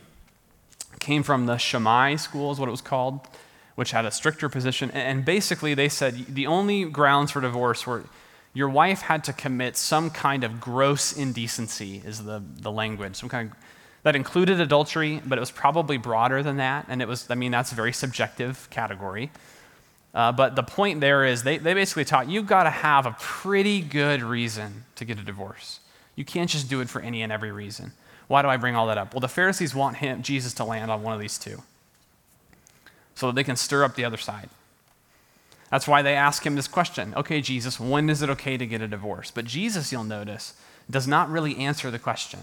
came 1.01 1.23
from 1.23 1.47
the 1.47 1.57
Shammai 1.57 2.17
school, 2.17 2.53
is 2.53 2.59
what 2.59 2.69
it 2.69 2.73
was 2.73 2.81
called 2.81 3.27
which 3.75 3.91
had 3.91 4.05
a 4.05 4.11
stricter 4.11 4.49
position. 4.49 4.91
And 4.93 5.25
basically, 5.25 5.75
they 5.75 5.89
said 5.89 6.15
the 6.29 6.47
only 6.47 6.85
grounds 6.85 7.31
for 7.33 7.41
divorce 7.41 7.87
were 7.87 8.05
your 8.53 8.69
wife 8.69 9.03
had 9.03 9.25
to 9.25 9.33
commit 9.33 9.77
some 9.77 10.11
kind 10.11 10.45
of 10.45 10.61
gross 10.61 11.13
indecency, 11.13 12.01
is 12.05 12.23
the, 12.23 12.41
the 12.61 12.71
language. 12.71 13.17
Some 13.17 13.29
kind 13.29 13.51
of, 13.51 13.57
that 14.05 14.15
included 14.15 14.61
adultery, 14.61 15.21
but 15.27 15.39
it 15.39 15.41
was 15.41 15.51
probably 15.51 15.97
broader 15.97 16.41
than 16.41 16.59
that. 16.59 16.87
And 16.89 17.03
it 17.03 17.09
was, 17.09 17.29
I 17.29 17.35
mean, 17.35 17.51
that's 17.51 17.73
a 17.73 17.75
very 17.75 17.93
subjective 17.93 18.69
category. 18.71 19.33
Uh, 20.15 20.31
but 20.31 20.55
the 20.55 20.63
point 20.63 21.01
there 21.01 21.25
is 21.25 21.43
they, 21.43 21.59
they 21.59 21.75
basically 21.75 22.05
taught 22.05 22.29
you've 22.29 22.47
got 22.47 22.65
to 22.65 22.71
have 22.71 23.05
a 23.05 23.17
pretty 23.19 23.81
good 23.81 24.23
reason 24.23 24.85
to 24.95 25.05
get 25.05 25.19
a 25.19 25.23
divorce. 25.23 25.81
You 26.15 26.25
can't 26.25 26.49
just 26.49 26.71
do 26.71 26.81
it 26.81 26.89
for 26.89 27.01
any 27.01 27.23
and 27.23 27.33
every 27.33 27.51
reason. 27.51 27.93
Why 28.29 28.43
do 28.43 28.49
I 28.49 28.57
bring 28.57 28.77
all 28.77 28.87
that 28.87 28.99
up? 28.99 29.13
Well, 29.13 29.21
the 29.21 29.29
Pharisees 29.29 29.75
want 29.75 29.97
him, 29.97 30.23
Jesus 30.23 30.55
to 30.55 30.65
land 30.65 30.91
on 30.91 31.03
one 31.03 31.13
of 31.13 31.21
these 31.21 31.39
two 31.39 31.63
so 33.15 33.27
that 33.27 33.35
they 33.35 33.45
can 33.45 33.57
stir 33.57 33.85
up 33.85 33.95
the 33.95 34.05
other 34.05 34.17
side. 34.17 34.49
That's 35.71 35.89
why 35.89 36.03
they 36.03 36.15
ask 36.15 36.45
him 36.45 36.55
this 36.55 36.69
question 36.69 37.15
Okay, 37.17 37.41
Jesus, 37.41 37.81
when 37.81 38.09
is 38.09 38.23
it 38.23 38.31
okay 38.31 38.57
to 38.57 38.67
get 38.67 38.81
a 38.81 38.89
divorce? 38.89 39.31
But 39.31 39.45
Jesus, 39.45 39.91
you'll 39.91 40.05
notice, 40.05 40.55
does 40.89 41.09
not 41.09 41.31
really 41.31 41.57
answer 41.57 41.91
the 41.91 41.99
question. 41.99 42.41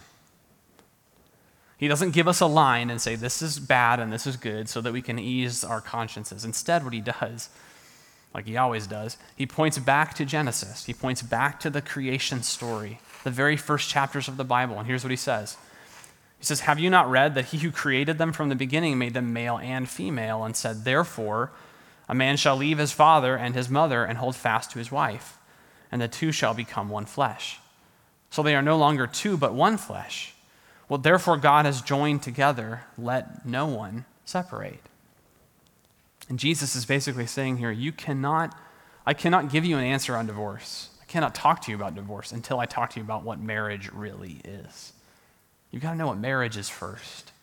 He 1.77 1.87
doesn't 1.87 2.11
give 2.11 2.27
us 2.27 2.41
a 2.41 2.45
line 2.45 2.89
and 2.89 3.01
say, 3.01 3.15
This 3.15 3.41
is 3.41 3.59
bad 3.59 3.99
and 3.99 4.11
this 4.11 4.27
is 4.27 4.37
good, 4.37 4.69
so 4.69 4.81
that 4.81 4.93
we 4.93 5.01
can 5.01 5.17
ease 5.17 5.63
our 5.63 5.81
consciences. 5.81 6.45
Instead, 6.45 6.83
what 6.83 6.93
he 6.93 7.01
does, 7.01 7.49
like 8.33 8.45
he 8.45 8.57
always 8.57 8.87
does, 8.87 9.17
he 9.35 9.45
points 9.45 9.77
back 9.77 10.13
to 10.15 10.25
Genesis. 10.25 10.85
He 10.85 10.93
points 10.93 11.21
back 11.21 11.59
to 11.61 11.69
the 11.69 11.81
creation 11.81 12.43
story, 12.43 12.99
the 13.23 13.31
very 13.31 13.57
first 13.57 13.89
chapters 13.89 14.27
of 14.27 14.37
the 14.37 14.43
Bible. 14.43 14.77
And 14.77 14.87
here's 14.87 15.03
what 15.03 15.11
he 15.11 15.17
says 15.17 15.57
he 16.41 16.45
says, 16.45 16.61
Have 16.61 16.79
you 16.79 16.89
not 16.89 17.09
read 17.09 17.35
that 17.35 17.45
he 17.45 17.59
who 17.59 17.71
created 17.71 18.17
them 18.17 18.33
from 18.33 18.49
the 18.49 18.55
beginning 18.55 18.97
made 18.97 19.13
them 19.13 19.31
male 19.31 19.57
and 19.59 19.87
female, 19.87 20.43
and 20.43 20.55
said, 20.55 20.85
Therefore, 20.85 21.51
a 22.09 22.15
man 22.15 22.35
shall 22.35 22.55
leave 22.55 22.79
his 22.79 22.91
father 22.91 23.35
and 23.35 23.53
his 23.53 23.69
mother 23.69 24.03
and 24.03 24.17
hold 24.17 24.35
fast 24.35 24.71
to 24.71 24.79
his 24.79 24.91
wife, 24.91 25.37
and 25.91 26.01
the 26.01 26.07
two 26.07 26.31
shall 26.31 26.55
become 26.55 26.89
one 26.89 27.05
flesh. 27.05 27.59
So 28.31 28.41
they 28.41 28.55
are 28.55 28.61
no 28.63 28.75
longer 28.75 29.05
two, 29.05 29.37
but 29.37 29.53
one 29.53 29.77
flesh. 29.77 30.33
Well, 30.89 30.97
therefore, 30.97 31.37
God 31.37 31.65
has 31.65 31.81
joined 31.81 32.23
together, 32.23 32.85
let 32.97 33.45
no 33.45 33.67
one 33.67 34.05
separate. 34.25 34.81
And 36.31 36.39
Jesus 36.39 36.77
is 36.77 36.85
basically 36.85 37.27
saying 37.27 37.57
here, 37.57 37.71
You 37.71 37.91
cannot, 37.91 38.57
I 39.05 39.13
cannot 39.13 39.51
give 39.51 39.65
you 39.65 39.77
an 39.77 39.83
answer 39.83 40.15
on 40.15 40.27
divorce. 40.27 40.89
I 41.01 41.05
cannot 41.05 41.35
talk 41.35 41.61
to 41.63 41.71
you 41.71 41.75
about 41.75 41.93
divorce 41.93 42.31
until 42.31 42.57
I 42.57 42.65
talk 42.65 42.91
to 42.91 43.01
you 43.01 43.03
about 43.03 43.25
what 43.25 43.37
marriage 43.37 43.91
really 43.91 44.39
is. 44.45 44.93
You've 45.71 45.81
got 45.81 45.91
to 45.91 45.97
know 45.97 46.07
what 46.07 46.17
marriage 46.17 46.55
is 46.55 46.69
first. 46.69 47.33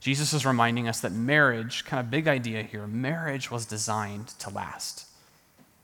Jesus 0.00 0.34
is 0.34 0.44
reminding 0.44 0.86
us 0.86 1.00
that 1.00 1.12
marriage, 1.12 1.86
kind 1.86 1.98
of 1.98 2.10
big 2.10 2.28
idea 2.28 2.62
here, 2.62 2.86
marriage 2.86 3.50
was 3.50 3.64
designed 3.64 4.28
to 4.38 4.50
last. 4.50 5.06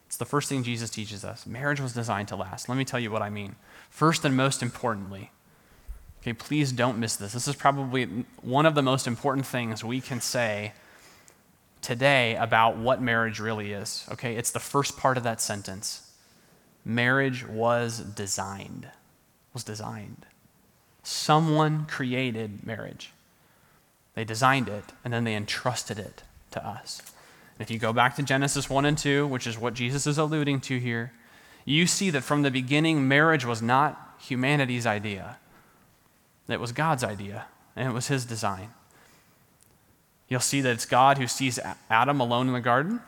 It's 0.06 0.18
the 0.18 0.26
first 0.26 0.50
thing 0.50 0.62
Jesus 0.62 0.90
teaches 0.90 1.24
us. 1.24 1.46
Marriage 1.46 1.80
was 1.80 1.94
designed 1.94 2.28
to 2.28 2.36
last. 2.36 2.68
Let 2.68 2.76
me 2.76 2.84
tell 2.84 3.00
you 3.00 3.10
what 3.10 3.22
I 3.22 3.30
mean. 3.30 3.56
First 3.88 4.26
and 4.26 4.36
most 4.36 4.62
importantly, 4.62 5.30
okay, 6.20 6.34
please 6.34 6.70
don't 6.70 6.98
miss 6.98 7.16
this. 7.16 7.32
This 7.32 7.48
is 7.48 7.56
probably 7.56 8.04
one 8.42 8.66
of 8.66 8.74
the 8.74 8.82
most 8.82 9.06
important 9.06 9.46
things 9.46 9.82
we 9.82 10.02
can 10.02 10.20
say 10.20 10.74
today 11.82 12.37
about 12.37 12.76
what 12.76 13.00
marriage 13.00 13.40
really 13.40 13.72
is. 13.72 14.06
Okay, 14.12 14.37
it's 14.37 14.50
the 14.50 14.60
first 14.60 14.96
part 14.96 15.16
of 15.16 15.22
that 15.25 15.40
sentence. 15.40 16.10
Marriage 16.84 17.46
was 17.46 18.00
designed. 18.00 18.88
Was 19.54 19.64
designed. 19.64 20.26
Someone 21.02 21.87
created 21.87 22.64
marriage. 22.64 23.12
They 24.14 24.25
designed 24.25 24.68
it, 24.68 24.84
and 25.04 25.12
then 25.12 25.25
they 25.25 25.34
entrusted 25.34 25.99
it 25.99 26.22
to 26.50 26.66
us. 26.66 27.00
And 27.54 27.62
if 27.62 27.70
you 27.70 27.78
go 27.78 27.92
back 27.92 28.16
to 28.16 28.22
Genesis 28.22 28.68
1 28.68 28.84
and 28.84 28.99
2, 28.99 29.26
which 29.26 29.46
is 29.46 29.58
what 29.58 29.75
Jesus 29.75 30.06
is 30.06 30.18
alluding 30.18 30.60
to 30.62 30.78
here, 30.78 31.12
you 31.64 31.87
see 31.87 32.10
that 32.10 32.22
from 32.22 32.42
the 32.42 32.50
beginning, 32.50 33.06
marriage 33.06 33.44
was 33.44 33.62
not 33.62 34.16
humanity's 34.18 34.87
idea. 34.87 35.38
It 36.49 36.60
was 36.60 36.72
God's 36.72 37.04
idea, 37.04 37.46
and 37.76 37.88
it 37.88 37.92
was 37.92 38.08
his 38.08 38.25
design. 38.25 38.70
You'll 40.30 40.40
see 40.40 40.62
that 40.62 40.70
it's 40.70 40.87
God 40.87 41.18
who 41.18 41.26
sees 41.26 41.58
Adam 41.90 42.20
alone 42.20 42.46
in 42.46 42.54
the 42.54 42.60
garden, 42.60 43.00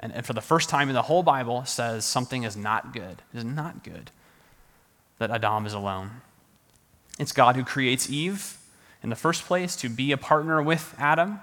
and 0.00 0.26
for 0.26 0.32
the 0.32 0.40
first 0.40 0.68
time 0.68 0.88
in 0.88 0.94
the 0.94 1.02
whole 1.02 1.22
Bible 1.22 1.64
says 1.66 2.04
something 2.04 2.42
is 2.42 2.56
not 2.56 2.92
good. 2.92 3.22
It 3.32 3.38
is 3.38 3.44
not 3.44 3.84
good 3.84 4.10
that 5.18 5.30
Adam 5.30 5.66
is 5.66 5.74
alone. 5.74 6.10
It's 7.18 7.32
God 7.32 7.54
who 7.54 7.62
creates 7.62 8.10
Eve 8.10 8.56
in 9.02 9.10
the 9.10 9.16
first 9.16 9.44
place 9.44 9.76
to 9.76 9.88
be 9.88 10.10
a 10.10 10.16
partner 10.16 10.62
with 10.62 10.94
Adam, 10.98 11.40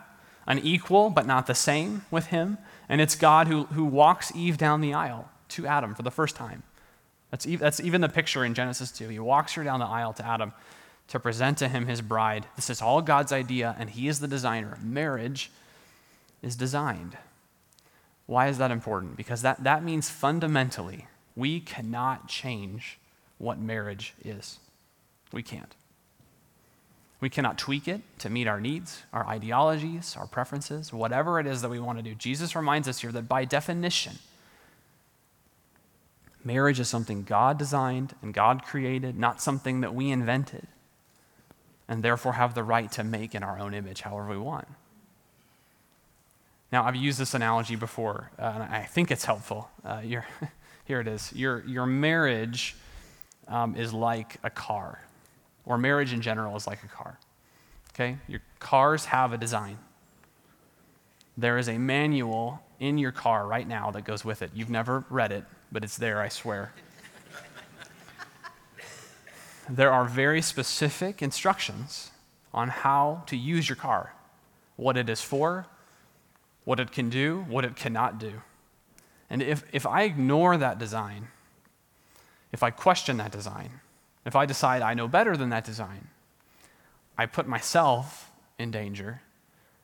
an 0.48 0.60
equal 0.60 1.12
but 1.12 1.27
not 1.27 1.46
the 1.46 1.53
same 1.53 2.03
with 2.10 2.27
him. 2.27 2.58
And 2.89 3.00
it's 3.00 3.15
God 3.15 3.48
who, 3.48 3.65
who 3.65 3.86
walks 3.86 4.36
Eve 4.36 4.58
down 4.58 4.82
the 4.82 4.94
aisle 4.94 5.29
to 5.50 5.67
Adam 5.67 5.94
for 5.94 6.01
the 6.01 6.12
first 6.12 6.36
time. 6.36 6.63
That's, 7.29 7.46
that's 7.46 7.79
even 7.79 8.01
the 8.01 8.10
picture 8.10 8.44
in 8.44 8.56
Genesis 8.56 8.91
2. 8.91 9.10
He 9.10 9.20
walks 9.20 9.53
her 9.53 9.63
down 9.63 9.79
the 9.79 9.86
aisle 9.86 10.13
to 10.13 10.25
Adam 10.25 10.53
to 11.08 11.20
present 11.20 11.58
to 11.60 11.68
him 11.68 11.88
his 11.88 12.02
bride. 12.02 12.46
This 12.56 12.70
is 12.70 12.82
all 12.82 13.02
God's 13.02 13.32
idea, 13.32 13.76
and 13.80 13.90
he 13.90 14.08
is 14.08 14.20
the 14.20 14.28
designer. 14.28 14.78
Marriage 14.82 15.52
is 16.42 16.56
designed. 16.56 17.18
Why 18.26 18.48
is 18.48 18.58
that 18.58 18.72
important? 18.72 19.16
Because 19.16 19.42
that, 19.42 19.64
that 19.64 19.84
means 19.84 20.10
fundamentally 20.10 21.08
we 21.36 21.60
cannot 21.60 22.28
change 22.28 23.00
what 23.38 23.60
marriage 23.60 24.14
is. 24.24 24.60
We 25.32 25.44
can't. 25.44 25.74
We 27.20 27.30
cannot 27.30 27.58
tweak 27.58 27.88
it 27.88 28.02
to 28.20 28.30
meet 28.30 28.48
our 28.48 28.60
needs, 28.60 29.04
our 29.12 29.26
ideologies, 29.26 30.16
our 30.18 30.28
preferences, 30.28 30.94
whatever 30.94 31.40
it 31.40 31.48
is 31.48 31.62
that 31.62 31.70
we 31.70 31.80
want 31.80 31.98
to 31.98 32.04
do. 32.04 32.14
Jesus 32.14 32.56
reminds 32.56 32.88
us 32.88 33.00
here 33.00 33.12
that 33.12 33.28
by 33.28 33.46
definition, 33.46 34.20
marriage 36.44 36.80
is 36.80 36.90
something 36.90 37.24
God 37.24 37.58
designed 37.58 38.14
and 38.22 38.34
God 38.34 38.64
created, 38.64 39.18
not 39.18 39.42
something 39.42 39.82
that 39.82 39.96
we 39.96 40.12
invented, 40.12 40.68
and 41.88 42.03
therefore 42.03 42.34
have 42.34 42.53
the 42.53 42.63
right 42.63 42.91
to 42.94 43.03
make 43.03 43.34
in 43.34 43.44
our 43.44 43.60
own 43.60 43.74
image 43.74 44.01
however 44.01 44.29
we 44.29 44.38
want. 44.38 44.67
Now, 46.72 46.84
I've 46.84 46.98
used 46.98 47.17
this 47.17 47.34
analogy 47.34 47.75
before, 47.75 48.29
uh, 48.38 48.51
and 48.56 48.63
I 48.63 48.84
think 48.84 49.10
it's 49.10 49.24
helpful. 49.24 49.70
Uh, 49.86 50.01
here 50.86 51.00
it 51.00 51.08
is. 51.08 51.32
Your, 51.34 51.63
your 51.65 51.86
marriage 51.86 52.75
um, 53.48 53.75
is 53.75 53.94
like 53.94 54.38
a 54.44 54.50
car, 54.50 55.01
or 55.65 55.77
marriage 55.77 56.12
in 56.12 56.22
general 56.22 56.56
is 56.58 56.67
like 56.67 56.84
a 56.84 56.88
car. 56.88 57.17
Okay? 57.94 58.17
Your 58.27 58.41
cars 58.60 59.06
have 59.06 59.32
a 59.32 59.38
design. 59.38 59.77
There 61.38 61.58
is 61.58 61.70
a 61.70 61.77
manual 61.77 62.62
in 62.79 62.98
your 62.98 63.12
car 63.12 63.48
right 63.48 63.67
now 63.67 63.91
that 63.91 64.03
goes 64.03 64.25
with 64.25 64.41
it. 64.41 64.51
You've 64.53 64.70
never 64.70 65.06
read 65.10 65.32
it, 65.32 65.46
but 65.72 65.84
it's 65.84 65.98
there, 65.98 66.22
I 66.22 66.29
swear. 66.29 66.74
There 69.69 69.91
are 69.91 70.05
very 70.05 70.41
specific 70.41 71.21
instructions 71.21 72.12
on 72.53 72.69
how 72.69 73.24
to 73.27 73.36
use 73.36 73.67
your 73.67 73.75
car, 73.75 74.13
what 74.75 74.97
it 74.97 75.09
is 75.09 75.21
for, 75.21 75.65
what 76.63 76.79
it 76.79 76.91
can 76.91 77.09
do, 77.09 77.45
what 77.47 77.65
it 77.65 77.75
cannot 77.75 78.19
do. 78.19 78.41
And 79.29 79.41
if, 79.41 79.63
if 79.71 79.86
I 79.86 80.03
ignore 80.03 80.57
that 80.57 80.79
design, 80.79 81.27
if 82.51 82.63
I 82.63 82.71
question 82.71 83.17
that 83.17 83.31
design, 83.31 83.81
if 84.25 84.36
I 84.36 84.45
decide 84.45 84.81
I 84.81 84.93
know 84.93 85.07
better 85.07 85.36
than 85.36 85.50
that 85.50 85.65
design, 85.65 86.07
I 87.17 87.25
put 87.25 87.47
myself 87.47 88.31
in 88.57 88.71
danger 88.71 89.21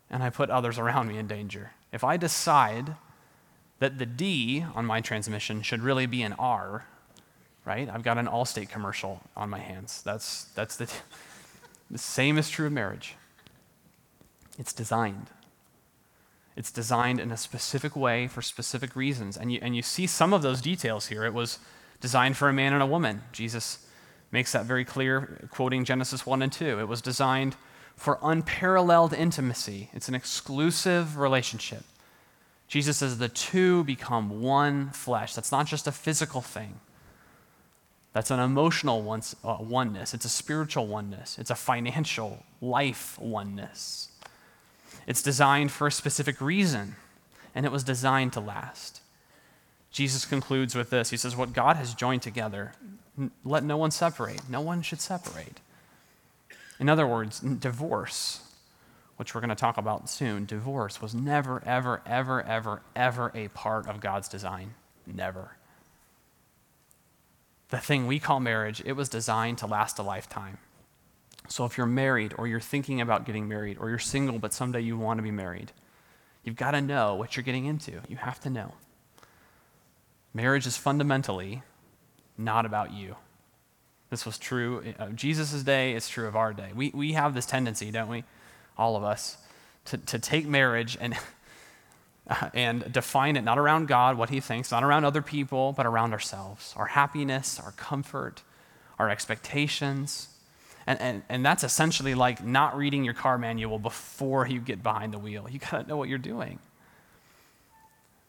and 0.09 0.23
I 0.23 0.29
put 0.29 0.49
others 0.49 0.77
around 0.77 1.07
me 1.07 1.17
in 1.17 1.27
danger. 1.27 1.71
If 1.91 2.03
I 2.03 2.17
decide 2.17 2.95
that 3.79 3.97
the 3.97 4.05
D 4.05 4.65
on 4.75 4.85
my 4.85 5.01
transmission 5.01 5.61
should 5.61 5.81
really 5.81 6.05
be 6.05 6.21
an 6.21 6.33
R, 6.33 6.85
right? 7.65 7.89
I've 7.89 8.03
got 8.03 8.17
an 8.17 8.27
Allstate 8.27 8.69
commercial 8.69 9.21
on 9.35 9.49
my 9.49 9.59
hands. 9.59 10.01
That's, 10.03 10.45
that's 10.55 10.75
the, 10.75 10.91
the 11.91 11.97
same 11.97 12.37
is 12.37 12.49
true 12.49 12.67
of 12.67 12.73
marriage. 12.73 13.15
It's 14.57 14.73
designed. 14.73 15.27
It's 16.55 16.71
designed 16.71 17.19
in 17.19 17.31
a 17.31 17.37
specific 17.37 17.95
way 17.95 18.27
for 18.27 18.41
specific 18.41 18.95
reasons. 18.95 19.37
And 19.37 19.51
you, 19.51 19.59
and 19.61 19.75
you 19.75 19.81
see 19.81 20.05
some 20.05 20.33
of 20.33 20.41
those 20.41 20.61
details 20.61 21.07
here. 21.07 21.23
It 21.25 21.33
was 21.33 21.59
designed 21.99 22.37
for 22.37 22.49
a 22.49 22.53
man 22.53 22.73
and 22.73 22.83
a 22.83 22.87
woman. 22.87 23.21
Jesus 23.31 23.85
makes 24.31 24.51
that 24.51 24.65
very 24.65 24.85
clear, 24.85 25.47
quoting 25.51 25.85
Genesis 25.85 26.25
1 26.25 26.41
and 26.41 26.51
2. 26.51 26.79
It 26.79 26.87
was 26.87 27.01
designed 27.01 27.55
for 27.95 28.19
unparalleled 28.21 29.13
intimacy, 29.13 29.89
it's 29.93 30.09
an 30.09 30.15
exclusive 30.15 31.17
relationship. 31.17 31.83
Jesus 32.67 32.97
says 32.97 33.19
the 33.19 33.29
two 33.29 33.83
become 33.83 34.41
one 34.41 34.89
flesh. 34.89 35.35
That's 35.35 35.51
not 35.51 35.67
just 35.67 35.85
a 35.85 35.91
physical 35.91 36.41
thing. 36.41 36.79
That's 38.13 38.29
an 38.29 38.39
emotional 38.39 39.19
uh, 39.43 39.57
oneness. 39.59 40.13
It's 40.13 40.25
a 40.25 40.29
spiritual 40.29 40.87
oneness. 40.87 41.37
It's 41.39 41.49
a 41.49 41.55
financial 41.55 42.43
life 42.61 43.17
oneness. 43.19 44.09
It's 45.07 45.23
designed 45.23 45.71
for 45.71 45.87
a 45.87 45.91
specific 45.91 46.39
reason, 46.39 46.95
and 47.55 47.65
it 47.65 47.71
was 47.71 47.83
designed 47.83 48.33
to 48.33 48.39
last. 48.39 49.01
Jesus 49.91 50.25
concludes 50.25 50.75
with 50.75 50.91
this 50.91 51.09
He 51.09 51.17
says, 51.17 51.35
What 51.35 51.53
God 51.53 51.75
has 51.75 51.93
joined 51.93 52.21
together, 52.21 52.73
let 53.43 53.63
no 53.63 53.77
one 53.77 53.91
separate. 53.91 54.47
No 54.47 54.61
one 54.61 54.83
should 54.83 55.01
separate. 55.01 55.59
In 56.79 56.89
other 56.89 57.07
words, 57.07 57.39
divorce, 57.39 58.41
which 59.17 59.33
we're 59.33 59.41
going 59.41 59.49
to 59.49 59.55
talk 59.55 59.77
about 59.77 60.09
soon, 60.09 60.45
divorce 60.45 61.01
was 61.01 61.15
never, 61.15 61.63
ever, 61.65 62.01
ever, 62.05 62.43
ever, 62.43 62.81
ever 62.95 63.31
a 63.33 63.47
part 63.49 63.87
of 63.87 63.99
God's 63.99 64.27
design. 64.27 64.73
Never. 65.05 65.57
The 67.73 67.79
thing 67.79 68.05
we 68.05 68.19
call 68.19 68.39
marriage, 68.39 68.83
it 68.85 68.91
was 68.91 69.09
designed 69.09 69.57
to 69.57 69.65
last 69.65 69.97
a 69.97 70.03
lifetime. 70.03 70.59
So 71.47 71.65
if 71.65 71.75
you're 71.75 71.87
married 71.87 72.35
or 72.37 72.47
you're 72.47 72.59
thinking 72.59 73.01
about 73.01 73.25
getting 73.25 73.47
married 73.47 73.79
or 73.79 73.89
you're 73.89 73.97
single 73.97 74.37
but 74.37 74.53
someday 74.53 74.81
you 74.81 74.95
want 74.95 75.17
to 75.17 75.23
be 75.23 75.31
married, 75.31 75.71
you've 76.43 76.55
got 76.55 76.71
to 76.71 76.81
know 76.81 77.15
what 77.15 77.35
you're 77.35 77.43
getting 77.43 77.65
into. 77.65 77.93
You 78.07 78.17
have 78.17 78.39
to 78.41 78.51
know. 78.51 78.73
Marriage 80.35 80.67
is 80.67 80.77
fundamentally 80.77 81.63
not 82.37 82.67
about 82.67 82.93
you. 82.93 83.15
This 84.11 84.23
was 84.23 84.37
true 84.37 84.93
of 84.99 85.15
Jesus' 85.15 85.63
day, 85.63 85.93
it's 85.93 86.07
true 86.07 86.27
of 86.27 86.35
our 86.35 86.53
day. 86.53 86.69
We, 86.75 86.91
we 86.93 87.13
have 87.13 87.33
this 87.33 87.47
tendency, 87.47 87.89
don't 87.89 88.07
we? 88.07 88.23
All 88.77 88.95
of 88.95 89.03
us, 89.03 89.39
to, 89.85 89.97
to 89.97 90.19
take 90.19 90.45
marriage 90.45 90.95
and, 91.01 91.15
and 92.53 92.91
define 92.91 93.35
it 93.35 93.43
not 93.43 93.57
around 93.57 93.87
God, 93.87 94.17
what 94.17 94.29
He 94.29 94.39
thinks, 94.39 94.71
not 94.71 94.83
around 94.83 95.05
other 95.05 95.21
people, 95.21 95.73
but 95.73 95.85
around 95.85 96.13
ourselves, 96.13 96.73
our 96.77 96.87
happiness, 96.87 97.59
our 97.59 97.71
comfort, 97.71 98.41
our 98.99 99.09
expectations. 99.09 100.29
And, 100.85 100.99
and, 100.99 101.23
and 101.29 101.45
that's 101.45 101.63
essentially 101.63 102.13
like 102.13 102.43
not 102.43 102.77
reading 102.77 103.03
your 103.03 103.13
car 103.13 103.37
manual 103.37 103.79
before 103.79 104.47
you 104.47 104.59
get 104.59 104.83
behind 104.83 105.13
the 105.13 105.19
wheel. 105.19 105.47
You 105.49 105.59
got 105.59 105.83
to 105.83 105.87
know 105.87 105.97
what 105.97 106.09
you're 106.09 106.17
doing. 106.17 106.59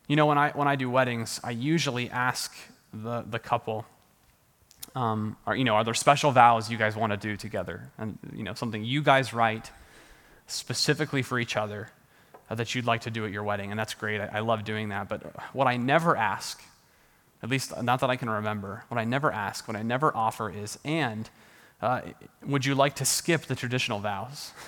You 0.06 0.16
know, 0.16 0.26
when 0.26 0.38
I, 0.38 0.50
when 0.50 0.68
I 0.68 0.76
do 0.76 0.90
weddings, 0.90 1.40
I 1.42 1.50
usually 1.50 2.10
ask 2.10 2.54
the, 2.92 3.24
the 3.28 3.38
couple, 3.38 3.86
um, 4.94 5.36
are, 5.46 5.56
you 5.56 5.64
know, 5.64 5.74
are 5.74 5.84
there 5.84 5.94
special 5.94 6.30
vows 6.30 6.70
you 6.70 6.76
guys 6.76 6.94
want 6.94 7.12
to 7.12 7.16
do 7.16 7.36
together? 7.36 7.90
And, 7.98 8.18
you 8.34 8.44
know, 8.44 8.54
something 8.54 8.84
you 8.84 9.02
guys 9.02 9.32
write 9.32 9.70
specifically 10.46 11.22
for 11.22 11.38
each 11.38 11.56
other 11.56 11.90
that 12.50 12.74
you'd 12.74 12.84
like 12.84 13.02
to 13.02 13.10
do 13.10 13.24
at 13.24 13.32
your 13.32 13.42
wedding. 13.42 13.70
And 13.70 13.78
that's 13.78 13.94
great. 13.94 14.20
I, 14.20 14.28
I 14.34 14.40
love 14.40 14.64
doing 14.64 14.90
that. 14.90 15.08
But 15.08 15.22
what 15.54 15.66
I 15.66 15.76
never 15.76 16.16
ask, 16.16 16.62
at 17.42 17.48
least 17.48 17.82
not 17.82 18.00
that 18.00 18.10
I 18.10 18.16
can 18.16 18.28
remember, 18.28 18.84
what 18.88 18.98
I 18.98 19.04
never 19.04 19.32
ask, 19.32 19.66
what 19.66 19.76
I 19.76 19.82
never 19.82 20.14
offer 20.16 20.50
is, 20.50 20.78
and 20.84 21.28
uh, 21.80 22.02
would 22.46 22.64
you 22.64 22.74
like 22.74 22.96
to 22.96 23.04
skip 23.04 23.42
the 23.42 23.54
traditional 23.54 24.00
vows? 24.00 24.52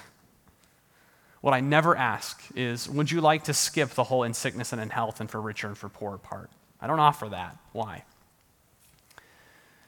What 1.46 1.54
I 1.54 1.60
never 1.60 1.94
ask 1.94 2.42
is, 2.56 2.88
would 2.88 3.08
you 3.12 3.20
like 3.20 3.44
to 3.44 3.54
skip 3.54 3.90
the 3.90 4.02
whole 4.02 4.24
in 4.24 4.34
sickness 4.34 4.72
and 4.72 4.82
in 4.82 4.90
health 4.90 5.20
and 5.20 5.30
for 5.30 5.40
richer 5.40 5.68
and 5.68 5.78
for 5.78 5.88
poorer 5.88 6.18
part? 6.18 6.50
I 6.80 6.88
don't 6.88 6.98
offer 6.98 7.28
that. 7.28 7.56
Why? 7.70 8.02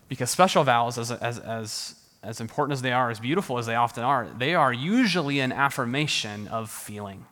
Because 0.08 0.30
special 0.30 0.62
vows, 0.62 0.98
as, 0.98 1.10
as, 1.10 1.40
as, 1.40 1.96
as 2.22 2.40
important 2.40 2.74
as 2.74 2.82
they 2.82 2.92
are, 2.92 3.10
as 3.10 3.18
beautiful 3.18 3.58
as 3.58 3.66
they 3.66 3.74
often 3.74 4.04
are, 4.04 4.28
they 4.38 4.54
are 4.54 4.72
usually 4.72 5.40
an 5.40 5.50
affirmation 5.50 6.46
of 6.46 6.70
feeling, 6.70 7.26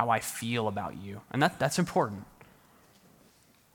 how 0.00 0.08
I 0.08 0.18
feel 0.18 0.66
about 0.66 0.96
you. 0.96 1.20
And 1.30 1.42
that, 1.42 1.58
that's 1.58 1.78
important. 1.78 2.24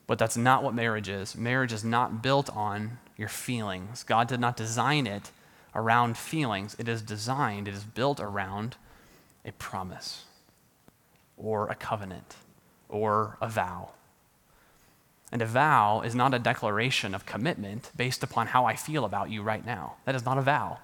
But 0.08 0.18
that's 0.18 0.36
not 0.36 0.64
what 0.64 0.74
marriage 0.74 1.08
is. 1.08 1.36
Marriage 1.36 1.72
is 1.72 1.84
not 1.84 2.20
built 2.20 2.50
on 2.50 2.98
your 3.16 3.28
feelings. 3.28 4.02
God 4.02 4.26
did 4.26 4.40
not 4.40 4.56
design 4.56 5.06
it 5.06 5.30
around 5.72 6.18
feelings, 6.18 6.74
it 6.80 6.88
is 6.88 7.00
designed, 7.02 7.68
it 7.68 7.74
is 7.74 7.84
built 7.84 8.18
around 8.18 8.76
a 9.44 9.52
promise 9.52 10.24
or 11.36 11.68
a 11.68 11.76
covenant 11.76 12.34
or 12.88 13.36
a 13.40 13.48
vow. 13.48 13.90
And 15.30 15.42
a 15.42 15.46
vow 15.46 16.00
is 16.00 16.14
not 16.16 16.34
a 16.34 16.40
declaration 16.40 17.14
of 17.14 17.24
commitment 17.24 17.92
based 17.94 18.24
upon 18.24 18.48
how 18.48 18.64
I 18.64 18.74
feel 18.74 19.04
about 19.04 19.30
you 19.30 19.42
right 19.42 19.64
now. 19.64 19.96
That 20.06 20.16
is 20.16 20.24
not 20.24 20.38
a 20.38 20.42
vow. 20.42 20.78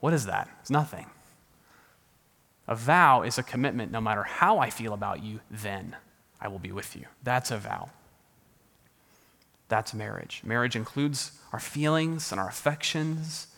What 0.00 0.12
is 0.12 0.26
that? 0.26 0.48
It's 0.60 0.70
nothing. 0.70 1.06
A 2.68 2.74
vow 2.74 3.22
is 3.22 3.38
a 3.38 3.42
commitment 3.42 3.90
no 3.90 4.00
matter 4.00 4.22
how 4.22 4.58
I 4.58 4.68
feel 4.68 4.92
about 4.92 5.22
you, 5.22 5.40
then 5.50 5.96
I 6.40 6.48
will 6.48 6.58
be 6.58 6.70
with 6.70 6.94
you. 6.94 7.06
That's 7.22 7.50
a 7.50 7.56
vow. 7.56 7.88
That's 9.68 9.94
marriage. 9.94 10.42
Marriage 10.44 10.76
includes 10.76 11.32
our 11.52 11.60
feelings 11.60 12.30
and 12.30 12.40
our 12.40 12.48
affections, 12.48 13.48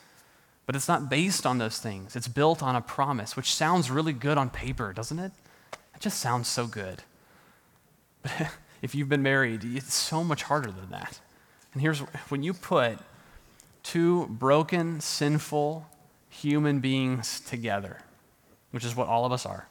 but 0.65 0.77
it's 0.77 0.89
not 0.89 1.11
based 1.11 1.45
on 1.45 1.59
those 1.59 1.79
things. 1.79 2.15
It's 2.15 2.29
built 2.29 2.63
on 2.63 2.77
a 2.77 2.81
promise, 2.81 3.37
which 3.37 3.53
sounds 3.53 3.91
really 3.91 4.13
good 4.13 4.39
on 4.39 4.49
paper, 4.49 4.93
doesn't 4.93 5.19
it? 5.19 5.33
It 5.73 6.01
just 6.01 6.21
sounds 6.21 6.47
so 6.47 6.69
good. 6.69 7.03
But 8.23 8.53
if 8.83 8.95
you've 8.95 9.09
been 9.09 9.23
married, 9.23 9.65
it's 9.65 9.95
so 9.95 10.23
much 10.23 10.45
harder 10.45 10.71
than 10.71 10.91
that. 10.91 11.21
And 11.73 11.83
here's 11.83 11.99
when 12.29 12.43
you 12.43 12.55
put 12.55 12.99
two 13.83 14.27
broken, 14.27 15.01
sinful 15.01 15.87
human 16.29 16.79
beings 16.81 17.41
together, 17.41 17.99
which 18.71 18.85
is 18.85 18.95
what 18.95 19.09
all 19.09 19.25
of 19.25 19.33
us 19.33 19.47
are, 19.47 19.69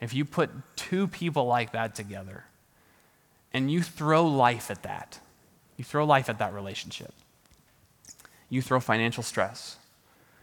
if 0.00 0.12
you 0.14 0.24
put 0.24 0.50
two 0.76 1.08
people 1.08 1.46
like 1.46 1.72
that 1.72 1.94
together 1.94 2.44
and 3.52 3.70
you 3.70 3.82
throw 3.82 4.26
life 4.26 4.70
at 4.70 4.82
that, 4.82 5.20
you 5.76 5.84
throw 5.84 6.04
life 6.04 6.28
at 6.28 6.38
that 6.38 6.52
relationship, 6.52 7.12
you 8.48 8.62
throw 8.62 8.80
financial 8.80 9.22
stress, 9.22 9.76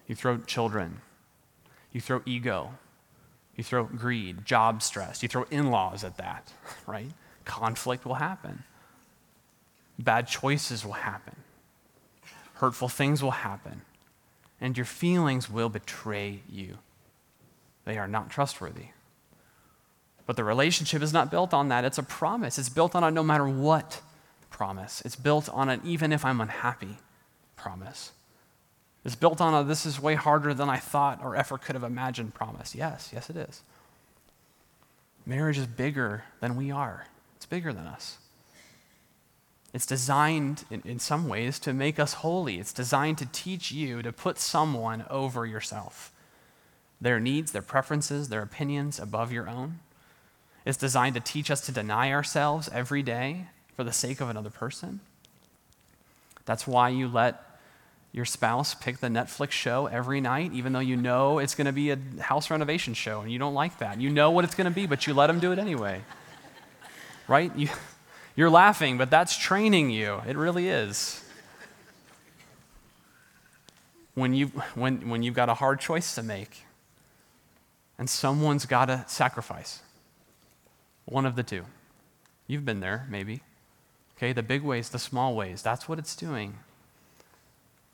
you 0.08 0.16
throw 0.16 0.38
children, 0.38 1.02
you 1.92 2.02
throw 2.02 2.22
ego, 2.26 2.72
you 3.56 3.64
throw 3.64 3.84
greed, 3.84 4.46
job 4.46 4.82
stress, 4.82 5.22
you 5.22 5.30
throw 5.30 5.46
in 5.52 5.70
laws 5.70 6.04
at 6.04 6.18
that, 6.18 6.52
right? 6.88 7.12
Conflict 7.46 8.06
will 8.06 8.16
happen. 8.16 8.64
Bad 10.00 10.28
choices 10.28 10.84
will 10.84 10.94
happen. 10.94 11.36
Hurtful 12.56 12.90
things 12.90 13.22
will 13.22 13.32
happen. 13.32 13.82
And 14.60 14.78
your 14.78 14.86
feelings 14.86 15.50
will 15.50 15.70
betray 15.70 16.40
you. 16.50 16.78
They 17.86 17.98
are 17.98 18.08
not 18.08 18.30
trustworthy. 18.30 18.88
But 20.26 20.38
the 20.38 20.44
relationship 20.44 21.02
is 21.02 21.12
not 21.12 21.30
built 21.30 21.54
on 21.54 21.68
that. 21.70 21.84
It's 21.84 21.98
a 21.98 22.04
promise. 22.04 22.58
It's 22.58 22.70
built 22.70 22.96
on 22.96 23.04
a 23.04 23.12
no 23.12 23.24
matter 23.24 23.48
what 23.48 24.02
promise. 24.50 25.02
It's 25.04 25.16
built 25.18 25.50
on 25.50 25.70
an 25.70 25.82
even 25.84 26.14
if 26.14 26.24
I'm 26.24 26.40
unhappy 26.40 26.98
promise. 27.58 28.12
It's 29.04 29.16
built 29.16 29.42
on 29.42 29.54
a 29.54 29.64
this 29.68 29.86
is 29.86 30.00
way 30.00 30.16
harder 30.16 30.54
than 30.54 30.70
I 30.70 30.78
thought 30.78 31.20
or 31.22 31.36
ever 31.36 31.58
could 31.58 31.76
have 31.76 31.84
imagined 31.84 32.34
promise. 32.34 32.74
Yes, 32.74 33.10
yes, 33.14 33.30
it 33.30 33.36
is. 33.36 33.62
Marriage 35.26 35.58
is 35.58 35.68
bigger 35.68 36.24
than 36.40 36.56
we 36.56 36.72
are, 36.72 37.08
it's 37.36 37.46
bigger 37.46 37.74
than 37.74 37.88
us. 37.88 38.18
It's 39.74 39.86
designed 39.88 40.66
in, 40.70 40.84
in 40.86 41.00
some 41.00 41.28
ways 41.28 41.58
to 41.60 41.74
make 41.74 42.00
us 42.00 42.14
holy. 42.14 42.60
It's 42.60 42.74
designed 42.74 43.18
to 43.18 43.26
teach 43.26 43.72
you 43.72 44.04
to 44.04 44.14
put 44.14 44.38
someone 44.38 45.04
over 45.10 45.46
yourself, 45.48 46.13
their 47.04 47.20
needs, 47.20 47.52
their 47.52 47.62
preferences, 47.62 48.30
their 48.30 48.42
opinions 48.42 48.98
above 48.98 49.32
your 49.32 49.50
own. 49.50 49.80
It's 50.66 50.78
designed 50.78 51.16
to 51.16 51.22
teach 51.22 51.52
us 51.52 51.62
to 51.66 51.72
deny 51.74 52.12
ourselves 52.12 52.70
every 52.72 53.04
day 53.04 53.48
for 53.76 53.84
the 53.84 53.92
sake 53.92 54.22
of 54.22 54.30
another 54.30 54.50
person. 54.50 55.02
That's 56.46 56.66
why 56.66 56.90
you 56.90 57.10
let 57.10 57.60
your 58.14 58.24
spouse 58.24 58.74
pick 58.74 59.00
the 59.00 59.08
Netflix 59.08 59.52
show 59.52 59.88
every 59.88 60.22
night, 60.22 60.54
even 60.54 60.72
though 60.72 60.80
you 60.80 60.96
know 60.96 61.40
it's 61.40 61.56
going 61.56 61.66
to 61.66 61.74
be 61.74 61.90
a 61.92 61.98
house 62.22 62.50
renovation 62.50 62.94
show 62.94 63.22
and 63.22 63.32
you 63.32 63.40
don't 63.40 63.54
like 63.54 63.80
that. 63.80 64.00
You 64.00 64.10
know 64.10 64.32
what 64.32 64.46
it's 64.46 64.56
going 64.56 64.70
to 64.70 64.76
be, 64.76 64.86
but 64.86 65.06
you 65.06 65.14
let 65.14 65.28
them 65.28 65.40
do 65.40 65.52
it 65.52 65.60
anyway. 65.60 66.02
right? 67.28 67.54
You, 67.58 67.68
you're 68.36 68.50
laughing, 68.50 68.98
but 68.98 69.10
that's 69.10 69.38
training 69.38 69.90
you. 69.90 70.22
It 70.26 70.38
really 70.38 70.70
is. 70.70 71.20
When, 74.14 74.34
you, 74.34 74.48
when, 74.76 75.10
when 75.10 75.24
you've 75.24 75.34
got 75.34 75.50
a 75.50 75.56
hard 75.56 75.80
choice 75.82 76.16
to 76.16 76.24
make 76.24 76.64
and 78.04 78.10
someone's 78.10 78.66
got 78.66 78.88
to 78.88 79.06
sacrifice, 79.08 79.82
one 81.06 81.26
of 81.26 81.38
the 81.38 81.42
two. 81.42 81.64
You've 82.48 82.66
been 82.66 82.82
there, 82.82 83.08
maybe. 83.10 83.44
Okay, 84.18 84.34
the 84.34 84.44
big 84.44 84.62
ways, 84.62 84.90
the 84.90 85.00
small 85.00 85.34
ways, 85.38 85.62
that's 85.62 85.88
what 85.88 86.00
it's 86.00 86.14
doing. 86.14 86.56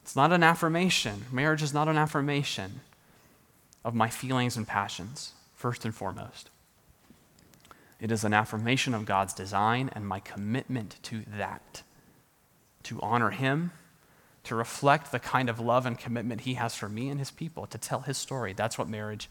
It's 0.02 0.16
not 0.16 0.32
an 0.32 0.42
affirmation. 0.42 1.26
Marriage 1.32 1.62
is 1.62 1.76
not 1.76 1.88
an 1.88 1.96
affirmation 1.96 2.80
of 3.86 3.94
my 3.94 4.10
feelings 4.10 4.58
and 4.58 4.68
passions, 4.68 5.34
first 5.54 5.86
and 5.86 5.94
foremost. 5.94 6.50
It 8.02 8.12
is 8.12 8.24
an 8.24 8.34
affirmation 8.34 8.96
of 8.96 9.06
God's 9.06 9.36
design 9.36 9.92
and 9.94 10.08
my 10.08 10.22
commitment 10.22 10.96
to 11.04 11.22
that, 11.38 11.84
to 12.82 13.00
honor 13.04 13.30
Him, 13.30 13.74
to 14.46 14.56
reflect 14.56 15.12
the 15.12 15.20
kind 15.20 15.50
of 15.52 15.60
love 15.60 15.86
and 15.86 16.00
commitment 16.00 16.42
He 16.42 16.56
has 16.56 16.74
for 16.74 16.90
me 16.90 17.10
and 17.10 17.20
His 17.20 17.30
people, 17.30 17.68
to 17.68 17.78
tell 17.78 18.00
His 18.00 18.18
story. 18.18 18.54
That's 18.54 18.76
what 18.76 18.90
marriage 18.90 19.30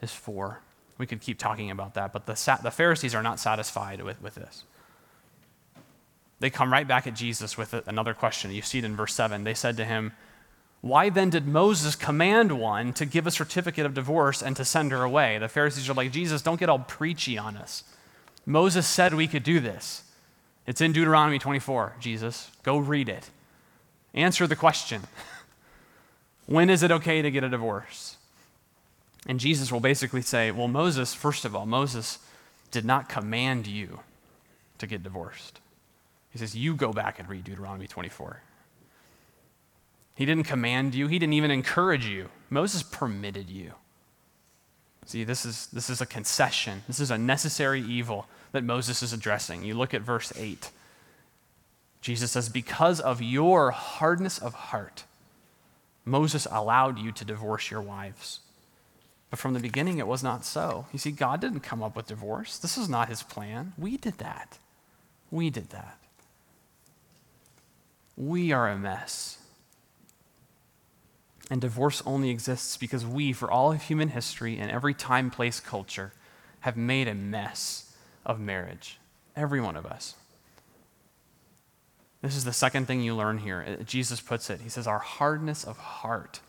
is 0.00 0.12
for. 0.12 0.60
We 0.98 1.06
could 1.06 1.20
keep 1.20 1.38
talking 1.38 1.70
about 1.70 1.94
that, 1.94 2.12
but 2.12 2.26
the, 2.26 2.58
the 2.62 2.70
Pharisees 2.70 3.14
are 3.14 3.22
not 3.22 3.40
satisfied 3.40 4.02
with, 4.02 4.20
with 4.22 4.34
this 4.34 4.64
they 6.40 6.50
come 6.50 6.72
right 6.72 6.88
back 6.88 7.06
at 7.06 7.14
Jesus 7.14 7.56
with 7.56 7.74
another 7.86 8.14
question. 8.14 8.50
You 8.50 8.62
see 8.62 8.78
it 8.78 8.84
in 8.84 8.96
verse 8.96 9.14
7. 9.14 9.44
They 9.44 9.54
said 9.54 9.76
to 9.76 9.84
him, 9.84 10.12
Why 10.80 11.10
then 11.10 11.28
did 11.28 11.46
Moses 11.46 11.94
command 11.94 12.58
one 12.58 12.94
to 12.94 13.04
give 13.04 13.26
a 13.26 13.30
certificate 13.30 13.84
of 13.84 13.92
divorce 13.94 14.42
and 14.42 14.56
to 14.56 14.64
send 14.64 14.90
her 14.90 15.04
away? 15.04 15.38
The 15.38 15.48
Pharisees 15.48 15.88
are 15.88 15.94
like, 15.94 16.10
Jesus, 16.10 16.40
don't 16.40 16.58
get 16.58 16.70
all 16.70 16.78
preachy 16.80 17.36
on 17.36 17.56
us. 17.56 17.84
Moses 18.46 18.86
said 18.86 19.14
we 19.14 19.28
could 19.28 19.42
do 19.42 19.60
this. 19.60 20.02
It's 20.66 20.80
in 20.80 20.92
Deuteronomy 20.92 21.38
24, 21.38 21.96
Jesus. 22.00 22.50
Go 22.62 22.78
read 22.78 23.08
it. 23.10 23.30
Answer 24.14 24.46
the 24.46 24.56
question 24.56 25.02
When 26.46 26.70
is 26.70 26.82
it 26.82 26.90
okay 26.90 27.20
to 27.22 27.30
get 27.30 27.44
a 27.44 27.50
divorce? 27.50 28.16
And 29.26 29.38
Jesus 29.38 29.70
will 29.70 29.80
basically 29.80 30.22
say, 30.22 30.50
Well, 30.50 30.68
Moses, 30.68 31.14
first 31.14 31.44
of 31.44 31.54
all, 31.54 31.66
Moses 31.66 32.18
did 32.70 32.84
not 32.84 33.08
command 33.08 33.66
you 33.66 34.00
to 34.78 34.86
get 34.86 35.02
divorced. 35.02 35.60
He 36.30 36.38
says, 36.38 36.56
You 36.56 36.74
go 36.74 36.92
back 36.92 37.18
and 37.18 37.28
read 37.28 37.44
Deuteronomy 37.44 37.86
24. 37.86 38.42
He 40.14 40.26
didn't 40.26 40.44
command 40.44 40.94
you, 40.94 41.08
he 41.08 41.18
didn't 41.18 41.34
even 41.34 41.50
encourage 41.50 42.06
you. 42.06 42.28
Moses 42.50 42.82
permitted 42.82 43.48
you. 43.48 43.72
See, 45.06 45.24
this 45.24 45.44
is, 45.44 45.66
this 45.68 45.90
is 45.90 46.00
a 46.00 46.06
concession. 46.06 46.82
This 46.86 47.00
is 47.00 47.10
a 47.10 47.18
necessary 47.18 47.80
evil 47.80 48.26
that 48.52 48.62
Moses 48.62 49.02
is 49.02 49.12
addressing. 49.12 49.64
You 49.64 49.74
look 49.74 49.94
at 49.94 50.02
verse 50.02 50.32
8. 50.36 50.70
Jesus 52.00 52.30
says, 52.30 52.48
Because 52.48 53.00
of 53.00 53.22
your 53.22 53.70
hardness 53.70 54.38
of 54.38 54.54
heart, 54.54 55.04
Moses 56.04 56.46
allowed 56.50 56.98
you 56.98 57.12
to 57.12 57.24
divorce 57.24 57.70
your 57.70 57.82
wives. 57.82 58.40
But 59.30 59.38
from 59.38 59.54
the 59.54 59.60
beginning, 59.60 59.98
it 59.98 60.06
was 60.08 60.22
not 60.22 60.44
so. 60.44 60.86
You 60.92 60.98
see, 60.98 61.12
God 61.12 61.40
didn't 61.40 61.60
come 61.60 61.82
up 61.82 61.94
with 61.94 62.08
divorce. 62.08 62.58
This 62.58 62.76
is 62.76 62.88
not 62.88 63.08
his 63.08 63.22
plan. 63.22 63.72
We 63.78 63.96
did 63.96 64.18
that. 64.18 64.58
We 65.30 65.50
did 65.50 65.70
that 65.70 66.00
we 68.20 68.52
are 68.52 68.68
a 68.68 68.78
mess. 68.78 69.38
And 71.50 71.60
divorce 71.60 72.02
only 72.04 72.30
exists 72.30 72.76
because 72.76 73.04
we, 73.04 73.32
for 73.32 73.50
all 73.50 73.72
of 73.72 73.82
human 73.82 74.10
history 74.10 74.58
and 74.58 74.70
every 74.70 74.94
time, 74.94 75.30
place, 75.30 75.58
culture, 75.58 76.12
have 76.60 76.76
made 76.76 77.08
a 77.08 77.14
mess 77.14 77.96
of 78.24 78.38
marriage. 78.38 78.98
Every 79.34 79.60
one 79.60 79.74
of 79.74 79.86
us. 79.86 80.14
This 82.20 82.36
is 82.36 82.44
the 82.44 82.52
second 82.52 82.86
thing 82.86 83.00
you 83.00 83.16
learn 83.16 83.38
here. 83.38 83.78
Uh, 83.80 83.82
Jesus 83.82 84.20
puts 84.20 84.50
it. 84.50 84.60
He 84.60 84.68
says, 84.68 84.86
Our 84.86 84.98
hardness 84.98 85.64
of 85.64 85.78
heart 85.78 86.40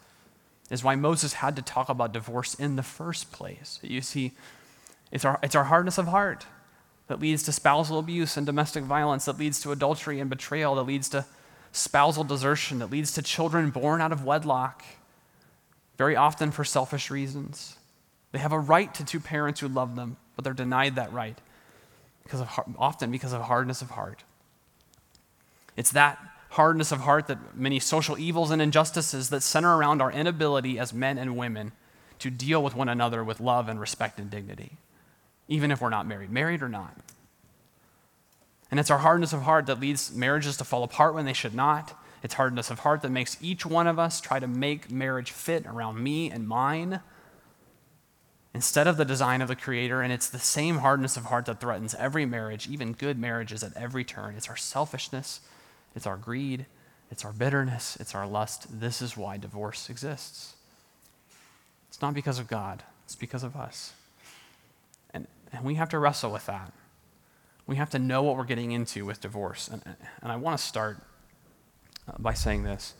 is 0.71 0.83
why 0.83 0.95
Moses 0.95 1.33
had 1.33 1.55
to 1.57 1.61
talk 1.61 1.89
about 1.89 2.13
divorce 2.13 2.55
in 2.55 2.77
the 2.77 2.83
first 2.83 3.31
place. 3.31 3.77
You 3.83 4.01
see, 4.01 4.31
it's 5.11 5.25
our, 5.25 5.37
it's 5.43 5.53
our 5.53 5.65
hardness 5.65 5.99
of 5.99 6.07
heart 6.07 6.47
that 7.07 7.19
leads 7.19 7.43
to 7.43 7.51
spousal 7.51 7.99
abuse 7.99 8.37
and 8.37 8.45
domestic 8.45 8.85
violence, 8.85 9.25
that 9.25 9.37
leads 9.37 9.61
to 9.61 9.71
adultery 9.73 10.19
and 10.19 10.29
betrayal, 10.29 10.75
that 10.75 10.83
leads 10.83 11.09
to 11.09 11.25
spousal 11.71 12.23
desertion 12.23 12.79
that 12.79 12.91
leads 12.91 13.13
to 13.13 13.21
children 13.21 13.69
born 13.69 14.01
out 14.01 14.11
of 14.11 14.23
wedlock, 14.23 14.83
very 15.97 16.15
often 16.15 16.51
for 16.51 16.63
selfish 16.63 17.11
reasons. 17.11 17.77
They 18.31 18.39
have 18.39 18.53
a 18.53 18.59
right 18.59 18.93
to 18.95 19.05
two 19.05 19.19
parents 19.19 19.59
who 19.59 19.67
love 19.67 19.95
them, 19.95 20.17
but 20.35 20.43
they're 20.43 20.53
denied 20.53 20.95
that 20.95 21.11
right 21.11 21.37
because 22.23 22.41
of, 22.41 22.49
often 22.77 23.11
because 23.11 23.33
of 23.33 23.41
hardness 23.41 23.81
of 23.81 23.91
heart. 23.91 24.23
It's 25.75 25.91
that 25.91 26.17
hardness 26.51 26.91
of 26.91 27.01
heart 27.01 27.27
that 27.27 27.55
many 27.55 27.79
social 27.79 28.19
evils 28.19 28.51
and 28.51 28.61
injustices 28.61 29.29
that 29.29 29.41
center 29.41 29.77
around 29.77 30.01
our 30.01 30.11
inability 30.11 30.77
as 30.77 30.93
men 30.93 31.17
and 31.17 31.37
women 31.37 31.71
to 32.19 32.29
deal 32.29 32.61
with 32.61 32.75
one 32.75 32.89
another 32.89 33.23
with 33.23 33.39
love 33.39 33.69
and 33.69 33.79
respect 33.79 34.19
and 34.19 34.29
dignity, 34.29 34.73
even 35.47 35.71
if 35.71 35.81
we're 35.81 35.89
not 35.89 36.05
married, 36.05 36.29
married 36.29 36.61
or 36.61 36.69
not. 36.69 36.95
And 38.69 38.79
it's 38.79 38.91
our 38.91 38.99
hardness 38.99 39.33
of 39.33 39.43
heart 39.43 39.65
that 39.67 39.79
leads 39.79 40.13
marriages 40.13 40.57
to 40.57 40.63
fall 40.65 40.83
apart 40.83 41.13
when 41.13 41.25
they 41.25 41.33
should 41.33 41.55
not. 41.55 41.97
It's 42.21 42.33
hardness 42.33 42.69
of 42.69 42.79
heart 42.79 43.01
that 43.01 43.09
makes 43.11 43.37
each 43.41 43.65
one 43.65 43.87
of 43.87 43.97
us 43.97 44.21
try 44.21 44.39
to 44.39 44.47
make 44.47 44.91
marriage 44.91 45.31
fit 45.31 45.65
around 45.65 46.03
me 46.03 46.29
and 46.29 46.47
mine 46.47 46.99
instead 48.53 48.87
of 48.87 48.97
the 48.97 49.05
design 49.05 49.41
of 49.41 49.47
the 49.47 49.55
Creator. 49.55 50.01
And 50.01 50.11
it's 50.11 50.29
the 50.29 50.37
same 50.37 50.79
hardness 50.79 51.15
of 51.15 51.25
heart 51.25 51.45
that 51.45 51.61
threatens 51.61 51.95
every 51.95 52.25
marriage, 52.25 52.67
even 52.67 52.91
good 52.91 53.17
marriages 53.17 53.63
at 53.63 53.75
every 53.75 54.03
turn. 54.03 54.35
It's 54.35 54.49
our 54.49 54.57
selfishness, 54.57 55.39
it's 55.95 56.07
our 56.07 56.17
greed, 56.17 56.65
it's 57.09 57.25
our 57.25 57.33
bitterness, 57.33 57.97
it's 57.99 58.15
our 58.15 58.25
lust. 58.27 58.79
This 58.79 59.01
is 59.01 59.17
why 59.17 59.37
divorce 59.37 59.89
exists. 59.89 60.55
It's 61.89 62.01
not 62.01 62.13
because 62.13 62.39
of 62.39 62.47
God, 62.47 62.83
it's 63.03 63.15
because 63.15 63.43
of 63.43 63.55
us. 63.55 63.93
And, 65.13 65.27
and 65.51 65.65
we 65.65 65.75
have 65.75 65.89
to 65.89 65.99
wrestle 65.99 66.31
with 66.31 66.45
that. 66.45 66.71
We 67.67 67.75
have 67.75 67.89
to 67.91 67.99
know 67.99 68.23
what 68.23 68.37
we're 68.37 68.45
getting 68.45 68.71
into 68.71 69.05
with 69.05 69.21
divorce. 69.21 69.67
And, 69.67 69.81
and 70.21 70.31
I 70.31 70.35
want 70.37 70.57
to 70.57 70.63
start 70.63 70.97
uh, 72.07 72.13
by 72.17 72.33
saying 72.33 72.63
this 72.63 72.93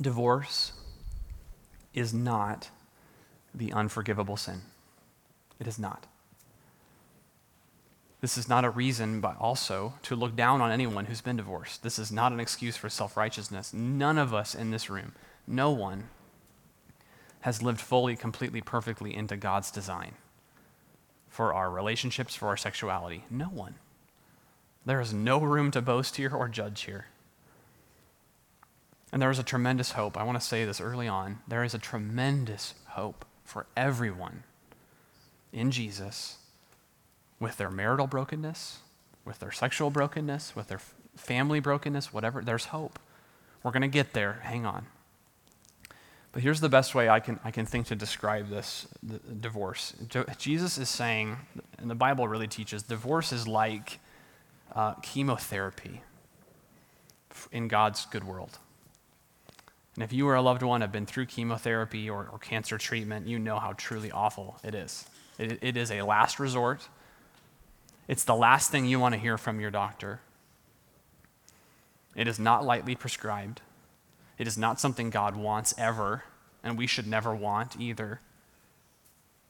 divorce 0.00 0.72
is 1.92 2.14
not 2.14 2.70
the 3.54 3.72
unforgivable 3.72 4.36
sin. 4.36 4.62
It 5.58 5.66
is 5.66 5.78
not. 5.78 6.06
This 8.20 8.36
is 8.36 8.48
not 8.48 8.64
a 8.64 8.70
reason, 8.70 9.20
but 9.20 9.36
also 9.40 9.94
to 10.02 10.14
look 10.14 10.36
down 10.36 10.60
on 10.60 10.70
anyone 10.70 11.06
who's 11.06 11.22
been 11.22 11.38
divorced. 11.38 11.82
This 11.82 11.98
is 11.98 12.12
not 12.12 12.32
an 12.32 12.40
excuse 12.40 12.76
for 12.76 12.90
self 12.90 13.16
righteousness. 13.16 13.72
None 13.72 14.18
of 14.18 14.34
us 14.34 14.54
in 14.54 14.70
this 14.70 14.90
room, 14.90 15.12
no 15.46 15.70
one, 15.70 16.08
has 17.40 17.62
lived 17.62 17.80
fully, 17.80 18.16
completely, 18.16 18.60
perfectly 18.60 19.14
into 19.14 19.36
God's 19.36 19.70
design 19.70 20.12
for 21.28 21.54
our 21.54 21.70
relationships, 21.70 22.34
for 22.34 22.48
our 22.48 22.56
sexuality. 22.56 23.24
No 23.30 23.46
one. 23.46 23.76
There 24.84 25.00
is 25.00 25.14
no 25.14 25.38
room 25.38 25.70
to 25.70 25.80
boast 25.80 26.16
here 26.16 26.34
or 26.34 26.48
judge 26.48 26.82
here. 26.82 27.06
And 29.12 29.20
there 29.22 29.30
is 29.30 29.38
a 29.38 29.44
tremendous 29.44 29.92
hope. 29.92 30.16
I 30.18 30.22
want 30.22 30.40
to 30.40 30.46
say 30.46 30.64
this 30.64 30.80
early 30.80 31.08
on. 31.08 31.38
There 31.48 31.64
is 31.64 31.74
a 31.74 31.78
tremendous 31.78 32.74
hope 32.88 33.24
for 33.44 33.66
everyone 33.76 34.44
in 35.52 35.70
Jesus 35.70 36.36
with 37.40 37.56
their 37.56 37.70
marital 37.70 38.06
brokenness, 38.06 38.78
with 39.24 39.40
their 39.40 39.50
sexual 39.50 39.90
brokenness, 39.90 40.54
with 40.54 40.68
their 40.68 40.80
family 41.16 41.58
brokenness, 41.58 42.12
whatever. 42.12 42.42
There's 42.42 42.66
hope. 42.66 42.98
We're 43.62 43.72
going 43.72 43.82
to 43.82 43.88
get 43.88 44.12
there. 44.12 44.40
Hang 44.44 44.64
on. 44.64 44.86
But 46.32 46.42
here's 46.42 46.60
the 46.60 46.68
best 46.68 46.94
way 46.94 47.08
I 47.08 47.18
can, 47.18 47.40
I 47.42 47.50
can 47.50 47.66
think 47.66 47.86
to 47.86 47.96
describe 47.96 48.50
this 48.50 48.86
divorce. 49.40 49.94
Jesus 50.38 50.78
is 50.78 50.88
saying, 50.88 51.36
and 51.78 51.90
the 51.90 51.96
Bible 51.96 52.28
really 52.28 52.46
teaches, 52.46 52.84
divorce 52.84 53.32
is 53.32 53.48
like 53.48 53.98
uh, 54.74 54.94
chemotherapy 55.02 56.02
in 57.50 57.66
God's 57.66 58.06
good 58.06 58.22
world. 58.22 58.58
And 59.96 60.04
if 60.04 60.12
you 60.12 60.28
or 60.28 60.36
a 60.36 60.42
loved 60.42 60.62
one 60.62 60.82
have 60.82 60.92
been 60.92 61.04
through 61.06 61.26
chemotherapy 61.26 62.08
or, 62.08 62.28
or 62.30 62.38
cancer 62.38 62.78
treatment, 62.78 63.26
you 63.26 63.38
know 63.40 63.58
how 63.58 63.72
truly 63.72 64.12
awful 64.12 64.56
it 64.62 64.74
is. 64.74 65.04
It, 65.36 65.58
it 65.62 65.76
is 65.76 65.90
a 65.90 66.02
last 66.02 66.38
resort. 66.38 66.88
It's 68.10 68.24
the 68.24 68.34
last 68.34 68.72
thing 68.72 68.86
you 68.86 68.98
want 68.98 69.14
to 69.14 69.20
hear 69.20 69.38
from 69.38 69.60
your 69.60 69.70
doctor. 69.70 70.18
It 72.16 72.26
is 72.26 72.40
not 72.40 72.64
lightly 72.64 72.96
prescribed. 72.96 73.60
It 74.36 74.48
is 74.48 74.58
not 74.58 74.80
something 74.80 75.10
God 75.10 75.36
wants 75.36 75.72
ever, 75.78 76.24
and 76.64 76.76
we 76.76 76.88
should 76.88 77.06
never 77.06 77.32
want 77.32 77.80
either. 77.80 78.18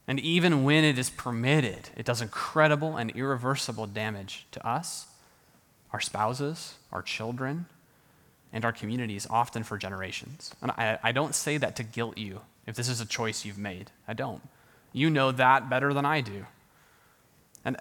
And 0.07 0.21
even 0.21 0.63
when 0.63 0.85
it 0.85 0.99
is 0.99 1.09
permitted, 1.09 1.89
it 1.97 2.05
does 2.05 2.21
incredible 2.21 2.99
and 2.99 3.11
irreversible 3.13 3.87
damage 3.87 4.47
to 4.51 4.67
us, 4.67 5.07
our 5.91 6.01
spouses, 6.01 6.75
our 6.93 7.01
children, 7.01 7.65
and 8.53 8.63
our 8.63 8.73
communities, 8.73 9.27
often 9.31 9.63
for 9.63 9.79
generations. 9.79 10.55
And 10.61 10.71
I, 10.73 10.99
I 11.03 11.13
don't 11.13 11.35
say 11.35 11.57
that 11.57 11.77
to 11.77 11.83
guilt 11.83 12.19
you 12.19 12.43
if 12.67 12.77
this 12.77 12.91
is 12.91 13.01
a 13.01 13.07
choice 13.07 13.43
you've 13.47 13.57
made. 13.57 13.91
I 14.07 14.13
don't. 14.13 14.43
You 14.93 15.09
know 15.09 15.33
that 15.33 15.71
better 15.71 15.95
than 15.95 16.05
I 16.05 16.21
do. 16.21 16.45
And 17.65 17.79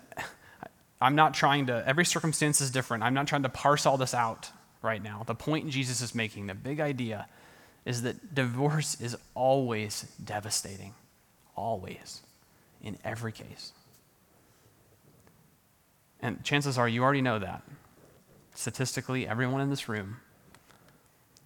I'm 1.01 1.15
not 1.15 1.33
trying 1.33 1.67
to, 1.67 1.83
every 1.87 2.05
circumstance 2.05 2.59
is 2.61 2.71
different. 2.71 3.03
I'm 3.03 3.13
not 3.13 3.27
trying 3.27 3.43
to 3.43 3.49
parse 3.49 3.85
all 3.85 3.97
this 3.97 4.13
out 4.13 4.51
right 4.81 5.01
now. 5.01 5.23
The 5.25 5.35
point 5.35 5.69
Jesus 5.69 6.01
is 6.01 6.13
making, 6.13 6.47
the 6.47 6.53
big 6.53 6.79
idea, 6.79 7.27
is 7.85 8.01
that 8.01 8.35
divorce 8.35 8.99
is 8.99 9.15
always 9.33 10.03
devastating. 10.23 10.93
Always. 11.55 12.21
In 12.81 12.97
every 13.03 13.31
case. 13.31 13.73
And 16.21 16.43
chances 16.43 16.77
are 16.77 16.87
you 16.87 17.03
already 17.03 17.21
know 17.21 17.39
that. 17.39 17.63
Statistically, 18.53 19.25
everyone 19.27 19.61
in 19.61 19.69
this 19.69 19.87
room 19.87 20.17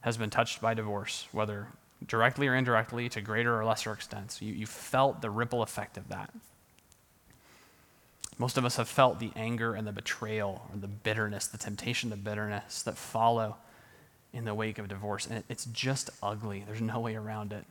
has 0.02 0.18
been 0.18 0.32
touched 0.32 0.62
by 0.62 0.74
divorce, 0.74 1.28
whether 1.32 1.68
directly 2.06 2.48
or 2.48 2.56
indirectly 2.56 3.08
to 3.10 3.22
greater 3.22 3.58
or 3.58 3.64
lesser 3.64 3.94
extents. 3.94 4.42
You, 4.42 4.54
you 4.54 4.66
felt 4.66 5.22
the 5.22 5.30
ripple 5.30 5.62
effect 5.62 5.98
of 5.98 6.10
that. 6.10 6.32
Most 8.38 8.58
of 8.58 8.66
us 8.66 8.78
have 8.78 8.88
felt 8.88 9.20
the 9.20 9.32
anger 9.36 9.76
and 9.76 9.88
the 9.88 9.92
betrayal 9.92 10.68
or 10.72 10.80
the 10.80 10.88
bitterness, 10.88 11.48
the 11.48 11.58
temptation 11.58 12.10
to 12.10 12.16
bitterness 12.16 12.82
that 12.84 12.98
follow 12.98 13.58
in 14.34 14.46
the 14.46 14.54
wake 14.54 14.80
of 14.80 14.88
divorce. 14.88 15.28
And 15.28 15.44
it's 15.50 15.66
just 15.66 16.10
ugly. 16.22 16.64
There's 16.66 16.82
no 16.82 17.00
way 17.00 17.16
around 17.16 17.54
it. 17.54 17.66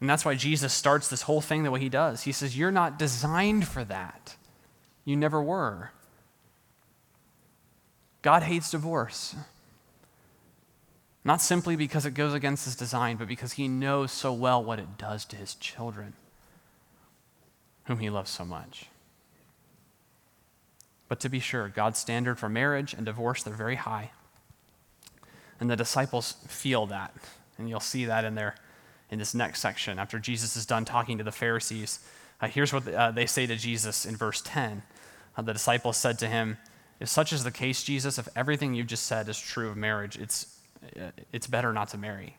And 0.00 0.10
that's 0.10 0.24
why 0.24 0.34
Jesus 0.34 0.72
starts 0.72 1.08
this 1.08 1.22
whole 1.22 1.40
thing 1.40 1.62
the 1.62 1.70
way 1.70 1.80
he 1.80 1.88
does. 1.88 2.22
He 2.22 2.32
says, 2.32 2.56
You're 2.56 2.72
not 2.72 2.98
designed 2.98 3.68
for 3.68 3.84
that. 3.84 4.36
You 5.04 5.16
never 5.16 5.40
were. 5.42 5.92
God 8.22 8.42
hates 8.42 8.70
divorce. 8.70 9.36
Not 11.24 11.40
simply 11.40 11.76
because 11.76 12.04
it 12.04 12.14
goes 12.14 12.34
against 12.34 12.64
his 12.64 12.74
design, 12.74 13.16
but 13.16 13.28
because 13.28 13.52
he 13.52 13.68
knows 13.68 14.10
so 14.10 14.32
well 14.32 14.62
what 14.62 14.80
it 14.80 14.98
does 14.98 15.24
to 15.26 15.36
his 15.36 15.54
children, 15.54 16.14
whom 17.84 17.98
he 17.98 18.10
loves 18.10 18.30
so 18.30 18.44
much. 18.44 18.86
But 21.12 21.20
to 21.20 21.28
be 21.28 21.40
sure, 21.40 21.68
God's 21.68 21.98
standard 21.98 22.38
for 22.38 22.48
marriage 22.48 22.94
and 22.94 23.04
divorce, 23.04 23.42
they're 23.42 23.52
very 23.52 23.74
high. 23.74 24.12
And 25.60 25.68
the 25.68 25.76
disciples 25.76 26.36
feel 26.48 26.86
that. 26.86 27.14
And 27.58 27.68
you'll 27.68 27.80
see 27.80 28.06
that 28.06 28.24
in 28.24 28.34
their 28.34 28.54
in 29.10 29.18
this 29.18 29.34
next 29.34 29.60
section. 29.60 29.98
After 29.98 30.18
Jesus 30.18 30.56
is 30.56 30.64
done 30.64 30.86
talking 30.86 31.18
to 31.18 31.24
the 31.24 31.30
Pharisees, 31.30 31.98
uh, 32.40 32.48
here's 32.48 32.72
what 32.72 32.88
uh, 32.88 33.10
they 33.10 33.26
say 33.26 33.44
to 33.44 33.56
Jesus 33.56 34.06
in 34.06 34.16
verse 34.16 34.40
10. 34.40 34.84
Uh, 35.36 35.42
the 35.42 35.52
disciples 35.52 35.98
said 35.98 36.18
to 36.20 36.28
him, 36.28 36.56
If 36.98 37.10
such 37.10 37.34
is 37.34 37.44
the 37.44 37.50
case, 37.50 37.84
Jesus, 37.84 38.16
if 38.16 38.26
everything 38.34 38.72
you've 38.72 38.86
just 38.86 39.04
said 39.04 39.28
is 39.28 39.38
true 39.38 39.68
of 39.68 39.76
marriage, 39.76 40.16
it's, 40.16 40.60
uh, 40.98 41.10
it's 41.30 41.46
better 41.46 41.74
not 41.74 41.88
to 41.88 41.98
marry. 41.98 42.38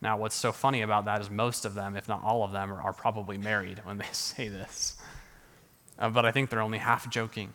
Now, 0.00 0.16
what's 0.16 0.36
so 0.36 0.52
funny 0.52 0.82
about 0.82 1.06
that 1.06 1.20
is 1.20 1.28
most 1.28 1.64
of 1.64 1.74
them, 1.74 1.96
if 1.96 2.06
not 2.06 2.22
all 2.22 2.44
of 2.44 2.52
them, 2.52 2.72
are, 2.72 2.80
are 2.80 2.92
probably 2.92 3.36
married 3.36 3.80
when 3.84 3.98
they 3.98 4.06
say 4.12 4.46
this 4.46 4.96
uh, 5.98 6.08
but 6.10 6.24
I 6.24 6.32
think 6.32 6.50
they're 6.50 6.60
only 6.60 6.78
half 6.78 7.08
joking. 7.10 7.52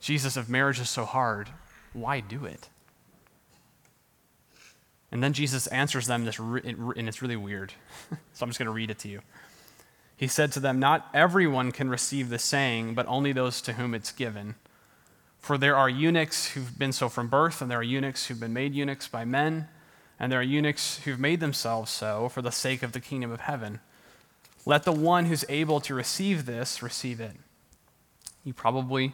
Jesus, 0.00 0.36
if 0.36 0.48
marriage 0.48 0.80
is 0.80 0.90
so 0.90 1.04
hard, 1.04 1.48
why 1.92 2.20
do 2.20 2.44
it? 2.44 2.68
And 5.10 5.22
then 5.22 5.32
Jesus 5.32 5.66
answers 5.68 6.06
them 6.06 6.24
this, 6.24 6.38
and 6.38 7.08
it's 7.08 7.22
really 7.22 7.36
weird. 7.36 7.72
so 8.32 8.42
I'm 8.42 8.48
just 8.48 8.58
going 8.58 8.66
to 8.66 8.72
read 8.72 8.90
it 8.90 8.98
to 9.00 9.08
you. 9.08 9.20
He 10.16 10.26
said 10.26 10.52
to 10.52 10.60
them, 10.60 10.78
Not 10.78 11.08
everyone 11.14 11.72
can 11.72 11.88
receive 11.88 12.28
the 12.28 12.38
saying, 12.38 12.94
but 12.94 13.06
only 13.06 13.32
those 13.32 13.60
to 13.62 13.74
whom 13.74 13.94
it's 13.94 14.12
given. 14.12 14.56
For 15.38 15.56
there 15.56 15.76
are 15.76 15.88
eunuchs 15.88 16.52
who've 16.52 16.78
been 16.78 16.92
so 16.92 17.08
from 17.08 17.28
birth, 17.28 17.60
and 17.60 17.70
there 17.70 17.78
are 17.78 17.82
eunuchs 17.82 18.26
who've 18.26 18.40
been 18.40 18.52
made 18.52 18.74
eunuchs 18.74 19.06
by 19.06 19.24
men, 19.24 19.68
and 20.18 20.32
there 20.32 20.40
are 20.40 20.42
eunuchs 20.42 20.98
who've 21.04 21.20
made 21.20 21.40
themselves 21.40 21.90
so 21.90 22.28
for 22.28 22.42
the 22.42 22.50
sake 22.50 22.82
of 22.82 22.92
the 22.92 23.00
kingdom 23.00 23.30
of 23.30 23.40
heaven. 23.40 23.80
Let 24.66 24.84
the 24.84 24.92
one 24.92 25.26
who's 25.26 25.44
able 25.48 25.80
to 25.80 25.94
receive 25.94 26.46
this 26.46 26.82
receive 26.82 27.20
it. 27.20 27.36
You 28.44 28.54
probably 28.54 29.12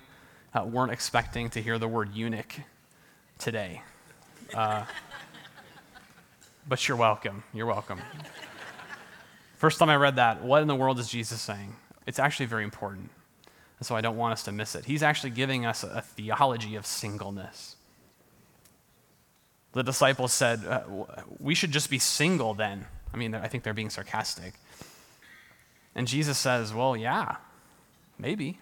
uh, 0.54 0.64
weren't 0.64 0.92
expecting 0.92 1.50
to 1.50 1.62
hear 1.62 1.78
the 1.78 1.88
word 1.88 2.14
eunuch 2.14 2.54
today. 3.38 3.82
Uh, 4.54 4.84
but 6.68 6.86
you're 6.86 6.96
welcome. 6.96 7.42
You're 7.52 7.66
welcome. 7.66 8.00
First 9.56 9.78
time 9.78 9.90
I 9.90 9.96
read 9.96 10.16
that, 10.16 10.42
what 10.42 10.62
in 10.62 10.68
the 10.68 10.74
world 10.74 10.98
is 10.98 11.08
Jesus 11.08 11.40
saying? 11.40 11.74
It's 12.06 12.18
actually 12.18 12.46
very 12.46 12.64
important. 12.64 13.10
And 13.78 13.86
so 13.86 13.96
I 13.96 14.00
don't 14.00 14.16
want 14.16 14.32
us 14.32 14.42
to 14.44 14.52
miss 14.52 14.74
it. 14.74 14.84
He's 14.84 15.02
actually 15.02 15.30
giving 15.30 15.66
us 15.66 15.82
a, 15.84 15.88
a 15.88 16.00
theology 16.00 16.76
of 16.76 16.86
singleness. 16.86 17.76
The 19.72 19.82
disciples 19.82 20.32
said, 20.32 20.64
uh, 20.64 20.82
We 21.38 21.54
should 21.54 21.72
just 21.72 21.90
be 21.90 21.98
single 21.98 22.54
then. 22.54 22.86
I 23.12 23.16
mean, 23.16 23.34
I 23.34 23.48
think 23.48 23.64
they're 23.64 23.74
being 23.74 23.90
sarcastic. 23.90 24.54
And 25.94 26.06
Jesus 26.06 26.38
says, 26.38 26.72
Well, 26.72 26.96
yeah, 26.96 27.36
maybe. 28.18 28.58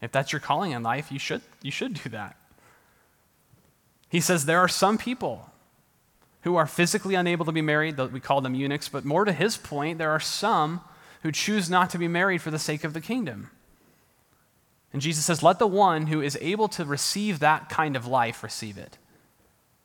If 0.00 0.10
that's 0.10 0.32
your 0.32 0.40
calling 0.40 0.72
in 0.72 0.82
life, 0.82 1.12
you 1.12 1.18
should, 1.18 1.42
you 1.62 1.70
should 1.70 1.94
do 1.94 2.10
that. 2.10 2.36
He 4.08 4.20
says 4.20 4.44
there 4.44 4.58
are 4.58 4.68
some 4.68 4.98
people 4.98 5.48
who 6.42 6.56
are 6.56 6.66
physically 6.66 7.14
unable 7.14 7.44
to 7.44 7.52
be 7.52 7.62
married, 7.62 7.96
we 7.96 8.18
call 8.20 8.40
them 8.40 8.54
eunuchs, 8.54 8.88
but 8.88 9.04
more 9.04 9.24
to 9.24 9.32
his 9.32 9.56
point, 9.56 9.98
there 9.98 10.10
are 10.10 10.20
some 10.20 10.80
who 11.22 11.30
choose 11.30 11.70
not 11.70 11.88
to 11.90 11.98
be 11.98 12.08
married 12.08 12.42
for 12.42 12.50
the 12.50 12.58
sake 12.58 12.82
of 12.82 12.94
the 12.94 13.00
kingdom. 13.00 13.50
And 14.92 15.00
Jesus 15.00 15.24
says, 15.24 15.42
Let 15.42 15.60
the 15.60 15.68
one 15.68 16.08
who 16.08 16.20
is 16.20 16.36
able 16.40 16.68
to 16.68 16.84
receive 16.84 17.38
that 17.38 17.68
kind 17.68 17.96
of 17.96 18.06
life 18.06 18.42
receive 18.42 18.76
it. 18.76 18.98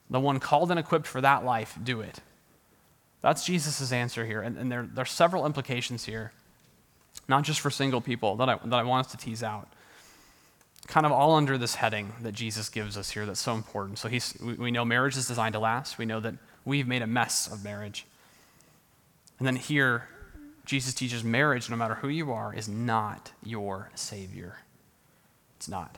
The 0.10 0.20
one 0.20 0.40
called 0.40 0.72
and 0.72 0.80
equipped 0.80 1.08
for 1.08 1.22
that 1.22 1.46
life, 1.46 1.78
do 1.82 2.02
it. 2.02 2.20
That's 3.22 3.46
Jesus' 3.46 3.92
answer 3.92 4.26
here. 4.26 4.42
And, 4.42 4.58
and 4.58 4.72
there, 4.72 4.90
there 4.92 5.04
are 5.04 5.06
several 5.06 5.46
implications 5.46 6.06
here 6.06 6.32
not 7.28 7.44
just 7.44 7.60
for 7.60 7.70
single 7.70 8.02
people, 8.02 8.36
that 8.38 8.50
I, 8.50 8.60
that 8.66 8.74
I 8.74 8.84
want 8.84 9.06
us 9.06 9.12
to 9.12 9.18
tease 9.18 9.44
out. 9.44 9.68
Kind 10.88 11.06
of 11.06 11.12
all 11.12 11.36
under 11.36 11.58
this 11.58 11.76
heading 11.76 12.14
that 12.22 12.32
Jesus 12.32 12.70
gives 12.70 12.98
us 12.98 13.12
here 13.12 13.26
that's 13.26 13.42
so 13.42 13.54
important. 13.54 14.00
So 14.00 14.08
he's, 14.08 14.38
we, 14.42 14.54
we 14.54 14.72
know 14.72 14.86
marriage 14.86 15.18
is 15.18 15.28
designed 15.28 15.54
to 15.54 15.60
last. 15.60 15.98
We 15.98 16.06
know 16.06 16.20
that 16.22 16.36
we've 16.64 16.88
made 16.88 17.02
a 17.02 17.08
mess 17.08 17.52
of 17.52 17.64
marriage. 17.64 18.06
And 19.40 19.48
then 19.48 19.58
here, 19.58 20.08
Jesus 20.66 20.94
teaches 20.94 21.24
marriage, 21.24 21.70
no 21.70 21.76
matter 21.76 21.96
who 21.96 22.08
you 22.08 22.32
are, 22.32 22.54
is 22.54 22.68
not 22.68 23.32
your 23.44 23.90
Savior. 23.96 24.58
It's 25.58 25.68
not. 25.68 25.98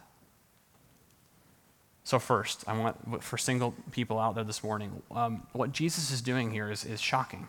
So, 2.03 2.17
first, 2.17 2.63
I 2.65 2.75
want 2.75 3.23
for 3.23 3.37
single 3.37 3.75
people 3.91 4.17
out 4.17 4.33
there 4.33 4.43
this 4.43 4.63
morning, 4.63 5.03
um, 5.11 5.43
what 5.51 5.71
Jesus 5.71 6.09
is 6.09 6.21
doing 6.21 6.51
here 6.51 6.71
is, 6.71 6.83
is 6.83 6.99
shocking 6.99 7.47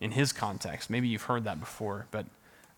in 0.00 0.12
his 0.12 0.32
context. 0.32 0.88
Maybe 0.88 1.08
you've 1.08 1.22
heard 1.22 1.44
that 1.44 1.58
before, 1.58 2.06
but 2.12 2.26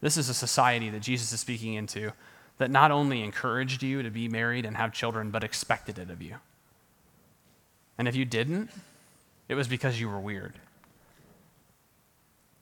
this 0.04 0.18
is 0.18 0.28
a 0.28 0.34
society 0.34 0.90
that 0.90 1.00
Jesus 1.00 1.32
is 1.32 1.40
speaking 1.40 1.72
into 1.72 2.12
that 2.58 2.70
not 2.70 2.90
only 2.90 3.22
encouraged 3.22 3.82
you 3.82 4.02
to 4.02 4.10
be 4.10 4.28
married 4.28 4.66
and 4.66 4.76
have 4.76 4.92
children, 4.92 5.30
but 5.30 5.42
expected 5.42 5.98
it 5.98 6.10
of 6.10 6.20
you. 6.20 6.34
And 7.96 8.06
if 8.06 8.14
you 8.14 8.26
didn't, 8.26 8.68
it 9.48 9.54
was 9.54 9.66
because 9.66 9.98
you 9.98 10.10
were 10.10 10.20
weird. 10.20 10.52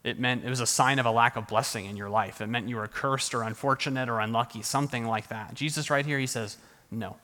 It 0.05 0.20
meant 0.20 0.44
it 0.44 0.50
was 0.50 0.61
a 0.61 0.68
sign 0.68 1.00
of 1.00 1.07
a 1.07 1.11
lack 1.11 1.35
of 1.35 1.48
blessing 1.48 1.87
in 1.87 1.96
your 1.96 2.09
life. 2.09 2.40
It 2.40 2.46
meant 2.46 2.68
you 2.68 2.76
were 2.76 2.87
cursed 2.87 3.35
or 3.35 3.42
unfortunate 3.42 4.09
or 4.09 4.20
unlucky, 4.20 4.62
something 4.62 5.05
like 5.05 5.26
that. 5.26 5.55
Jesus, 5.55 5.90
right 5.90 6.07
here, 6.07 6.20
he 6.20 6.28
says, 6.28 6.59
No. 6.92 7.16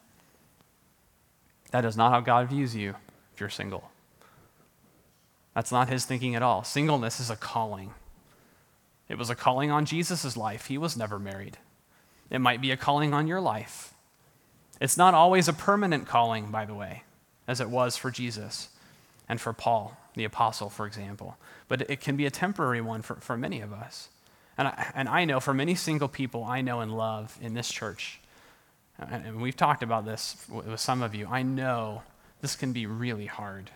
That 1.71 1.85
is 1.85 1.97
not 1.97 2.11
how 2.11 2.19
God 2.19 2.49
views 2.49 2.75
you 2.75 2.97
if 3.35 3.39
you're 3.39 3.51
single. 3.51 3.89
That's 5.55 5.71
not 5.71 5.89
his 5.89 6.05
thinking 6.05 6.35
at 6.35 6.43
all. 6.43 6.65
Singleness 6.65 7.21
is 7.21 7.31
a 7.31 7.37
calling. 7.37 7.95
It 9.09 9.19
was 9.19 9.31
a 9.31 9.35
calling 9.35 9.71
on 9.71 9.87
Jesus' 9.87 10.37
life. 10.37 10.67
He 10.67 10.79
was 10.79 10.97
never 10.97 11.19
married. 11.19 11.59
It 12.31 12.41
might 12.41 12.61
be 12.61 12.71
a 12.71 12.77
calling 12.77 13.15
on 13.15 13.27
your 13.27 13.41
life. 13.41 13.95
It's 14.81 14.97
not 14.97 15.15
always 15.15 15.49
a 15.49 15.53
permanent 15.53 16.07
calling, 16.07 16.51
by 16.51 16.65
the 16.65 16.75
way, 16.75 17.03
as 17.47 17.61
it 17.61 17.71
was 17.71 17.97
for 17.97 18.11
Jesus 18.11 18.69
and 19.29 19.41
for 19.41 19.53
Paul, 19.53 19.97
the 20.15 20.25
apostle, 20.25 20.71
for 20.71 20.87
example. 20.87 21.37
But 21.69 21.91
it 21.91 22.01
can 22.01 22.17
be 22.17 22.27
a 22.27 22.31
temporary 22.31 22.81
one 22.81 23.03
for, 23.03 23.17
for 23.17 23.37
many 23.37 23.61
of 23.61 23.73
us. 23.73 24.09
And 24.57 24.69
I, 24.69 24.93
and 24.95 25.09
I 25.09 25.25
know 25.25 25.41
for 25.41 25.55
many 25.55 25.75
single 25.75 26.09
people 26.09 26.45
I 26.45 26.61
know 26.61 26.81
and 26.81 26.97
love 26.97 27.39
in 27.41 27.55
this 27.55 27.69
church, 27.69 28.21
and 28.99 29.41
we've 29.41 29.57
talked 29.57 29.83
about 29.83 30.05
this 30.05 30.37
with 30.49 30.81
some 30.81 31.03
of 31.03 31.15
you, 31.15 31.29
I 31.29 31.43
know 31.43 32.03
this 32.41 32.57
can 32.57 32.73
be 32.73 32.87
really 32.87 33.27
hard. 33.27 33.71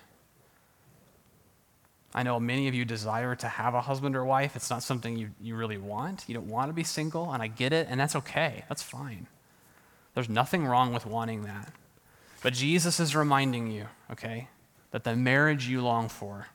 I 2.14 2.22
know 2.22 2.38
many 2.38 2.68
of 2.68 2.74
you 2.74 2.84
desire 2.84 3.34
to 3.36 3.48
have 3.48 3.74
a 3.74 3.80
husband 3.80 4.16
or 4.16 4.24
wife. 4.24 4.54
It's 4.54 4.68
not 4.68 4.82
something 4.82 5.16
you, 5.16 5.30
you 5.40 5.56
really 5.56 5.78
want. 5.78 6.24
You 6.26 6.34
don't 6.34 6.48
want 6.48 6.68
to 6.68 6.74
be 6.74 6.84
single, 6.84 7.32
and 7.32 7.42
I 7.42 7.46
get 7.46 7.72
it, 7.72 7.86
and 7.88 7.98
that's 7.98 8.14
okay. 8.16 8.64
That's 8.68 8.82
fine. 8.82 9.26
There's 10.14 10.28
nothing 10.28 10.66
wrong 10.66 10.92
with 10.92 11.06
wanting 11.06 11.44
that. 11.44 11.72
But 12.42 12.52
Jesus 12.52 13.00
is 13.00 13.16
reminding 13.16 13.70
you, 13.70 13.86
okay, 14.10 14.48
that 14.90 15.04
the 15.04 15.16
marriage 15.16 15.68
you 15.68 15.80
long 15.80 16.08
for, 16.08 16.48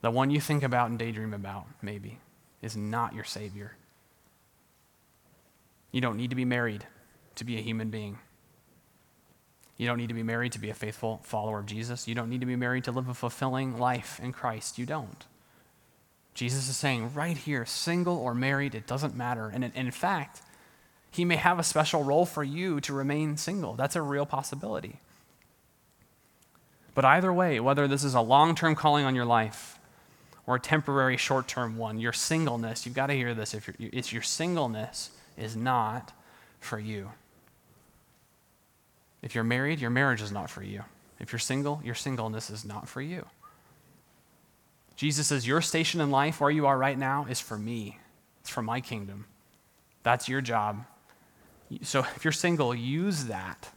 the 0.00 0.10
one 0.10 0.30
you 0.30 0.40
think 0.40 0.62
about 0.62 0.88
and 0.88 0.98
daydream 0.98 1.34
about, 1.34 1.66
maybe, 1.82 2.18
is 2.62 2.76
not 2.76 3.14
your 3.14 3.24
Savior. 3.24 3.76
You 5.90 6.00
don't 6.00 6.16
need 6.16 6.30
to 6.30 6.36
be 6.36 6.46
married 6.46 6.86
to 7.34 7.44
be 7.44 7.58
a 7.58 7.60
human 7.60 7.90
being. 7.90 8.18
You 9.76 9.86
don't 9.86 9.98
need 9.98 10.08
to 10.08 10.14
be 10.14 10.22
married 10.22 10.52
to 10.52 10.58
be 10.58 10.70
a 10.70 10.74
faithful 10.74 11.20
follower 11.24 11.58
of 11.58 11.66
Jesus. 11.66 12.06
You 12.06 12.14
don't 12.14 12.30
need 12.30 12.40
to 12.40 12.46
be 12.46 12.56
married 12.56 12.84
to 12.84 12.92
live 12.92 13.08
a 13.08 13.14
fulfilling 13.14 13.78
life 13.78 14.20
in 14.22 14.32
Christ. 14.32 14.78
You 14.78 14.86
don't. 14.86 15.24
Jesus 16.34 16.68
is 16.68 16.76
saying 16.76 17.14
right 17.14 17.36
here, 17.36 17.66
single 17.66 18.16
or 18.16 18.34
married, 18.34 18.74
it 18.74 18.86
doesn't 18.86 19.16
matter. 19.16 19.50
And 19.52 19.64
in, 19.74 19.90
fact, 19.90 20.42
he 21.10 21.24
may 21.24 21.36
have 21.36 21.58
a 21.58 21.62
special 21.62 22.02
role 22.04 22.24
for 22.24 22.42
you 22.42 22.80
to 22.82 22.92
remain 22.92 23.36
single. 23.36 23.74
That's 23.74 23.96
a 23.96 24.02
real 24.02 24.24
possibility. 24.24 24.98
But 26.94 27.04
either 27.04 27.32
way, 27.32 27.60
whether 27.60 27.88
this 27.88 28.04
is 28.04 28.14
a 28.14 28.20
long 28.20 28.54
term 28.54 28.74
calling 28.74 29.04
on 29.04 29.14
your 29.14 29.24
life 29.24 29.78
or 30.46 30.56
a 30.56 30.60
temporary 30.60 31.16
short 31.16 31.48
term 31.48 31.76
one, 31.76 31.98
your 31.98 32.12
singleness, 32.12 32.86
you've 32.86 32.94
got 32.94 33.06
to 33.06 33.14
hear 33.14 33.34
this. 33.34 33.54
If 33.54 33.70
it's 33.78 34.12
your 34.12 34.22
singleness 34.22 35.10
is 35.36 35.56
not 35.56 36.12
for 36.60 36.78
you. 36.78 37.10
If 39.22 39.34
you're 39.34 39.44
married, 39.44 39.80
your 39.80 39.90
marriage 39.90 40.20
is 40.20 40.32
not 40.32 40.50
for 40.50 40.62
you. 40.62 40.84
If 41.20 41.32
you're 41.32 41.38
single, 41.38 41.80
your 41.84 41.94
singleness 41.94 42.50
is 42.50 42.64
not 42.64 42.88
for 42.88 43.00
you. 43.00 43.26
Jesus 44.96 45.28
says, 45.28 45.46
Your 45.46 45.62
station 45.62 46.00
in 46.00 46.10
life, 46.10 46.40
where 46.40 46.50
you 46.50 46.66
are 46.66 46.76
right 46.76 46.98
now, 46.98 47.26
is 47.28 47.40
for 47.40 47.56
me. 47.56 47.98
It's 48.40 48.50
for 48.50 48.62
my 48.62 48.80
kingdom. 48.80 49.26
That's 50.02 50.28
your 50.28 50.40
job. 50.40 50.84
So 51.82 52.00
if 52.16 52.24
you're 52.24 52.32
single, 52.32 52.74
use 52.74 53.24
that 53.26 53.70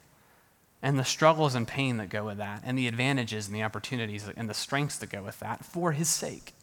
and 0.86 1.00
the 1.00 1.04
struggles 1.04 1.56
and 1.56 1.68
pain 1.68 1.98
that 1.98 2.10
go 2.10 2.26
with 2.26 2.38
that, 2.38 2.62
and 2.64 2.78
the 2.78 2.88
advantages 2.88 3.48
and 3.48 3.56
the 3.56 3.64
opportunities 3.64 4.30
and 4.38 4.48
the 4.48 4.54
strengths 4.54 5.00
that 5.00 5.10
go 5.10 5.24
with 5.24 5.40
that 5.40 5.66
for 5.66 5.94
His 5.94 6.08
sake. 6.08 6.54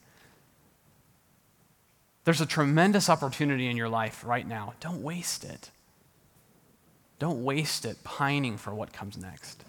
There's 2.23 2.41
a 2.41 2.47
tremendous 2.47 3.11
opportunity 3.11 3.67
in 3.67 3.77
your 3.77 3.89
life 3.89 4.23
right 4.25 4.47
now. 4.47 4.75
Don't 4.79 5.03
waste 5.03 5.43
it. 5.43 5.73
Don't 7.23 7.45
waste 7.45 7.85
it 7.85 8.03
pining 8.03 8.57
for 8.57 8.75
what 8.75 8.93
comes 8.93 9.17
next. 9.17 9.63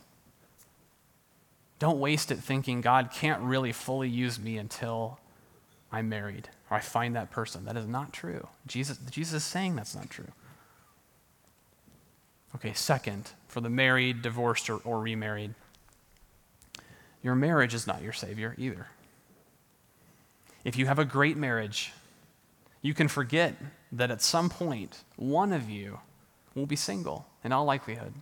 Don't 1.77 1.99
waste 1.99 2.31
it 2.31 2.39
thinking 2.39 2.81
God 2.81 3.11
can't 3.13 3.43
really 3.43 3.71
fully 3.71 4.09
use 4.09 4.39
me 4.39 4.57
until 4.57 5.19
I'm 5.91 6.09
married 6.09 6.49
or 6.71 6.77
I 6.77 6.79
find 6.79 7.15
that 7.15 7.29
person. 7.29 7.65
That 7.65 7.77
is 7.77 7.85
not 7.85 8.11
true. 8.11 8.47
Jesus, 8.65 8.97
Jesus 9.11 9.43
is 9.43 9.43
saying 9.43 9.75
that's 9.75 9.93
not 9.93 10.09
true. 10.09 10.31
Okay, 12.55 12.73
second, 12.73 13.33
for 13.47 13.61
the 13.61 13.69
married, 13.69 14.23
divorced, 14.23 14.67
or, 14.67 14.77
or 14.77 14.99
remarried, 14.99 15.53
your 17.21 17.35
marriage 17.35 17.75
is 17.75 17.85
not 17.85 18.01
your 18.01 18.13
Savior 18.13 18.55
either. 18.57 18.87
If 20.65 20.75
you 20.75 20.87
have 20.87 20.97
a 20.97 21.05
great 21.05 21.37
marriage, 21.37 21.93
you 22.81 22.95
can 22.95 23.07
forget 23.07 23.53
that 23.91 24.09
at 24.09 24.23
some 24.23 24.49
point, 24.49 25.03
one 25.17 25.53
of 25.53 25.69
you 25.69 25.99
will 26.55 26.65
be 26.65 26.75
single 26.75 27.25
in 27.43 27.51
all 27.51 27.65
likelihood. 27.65 28.13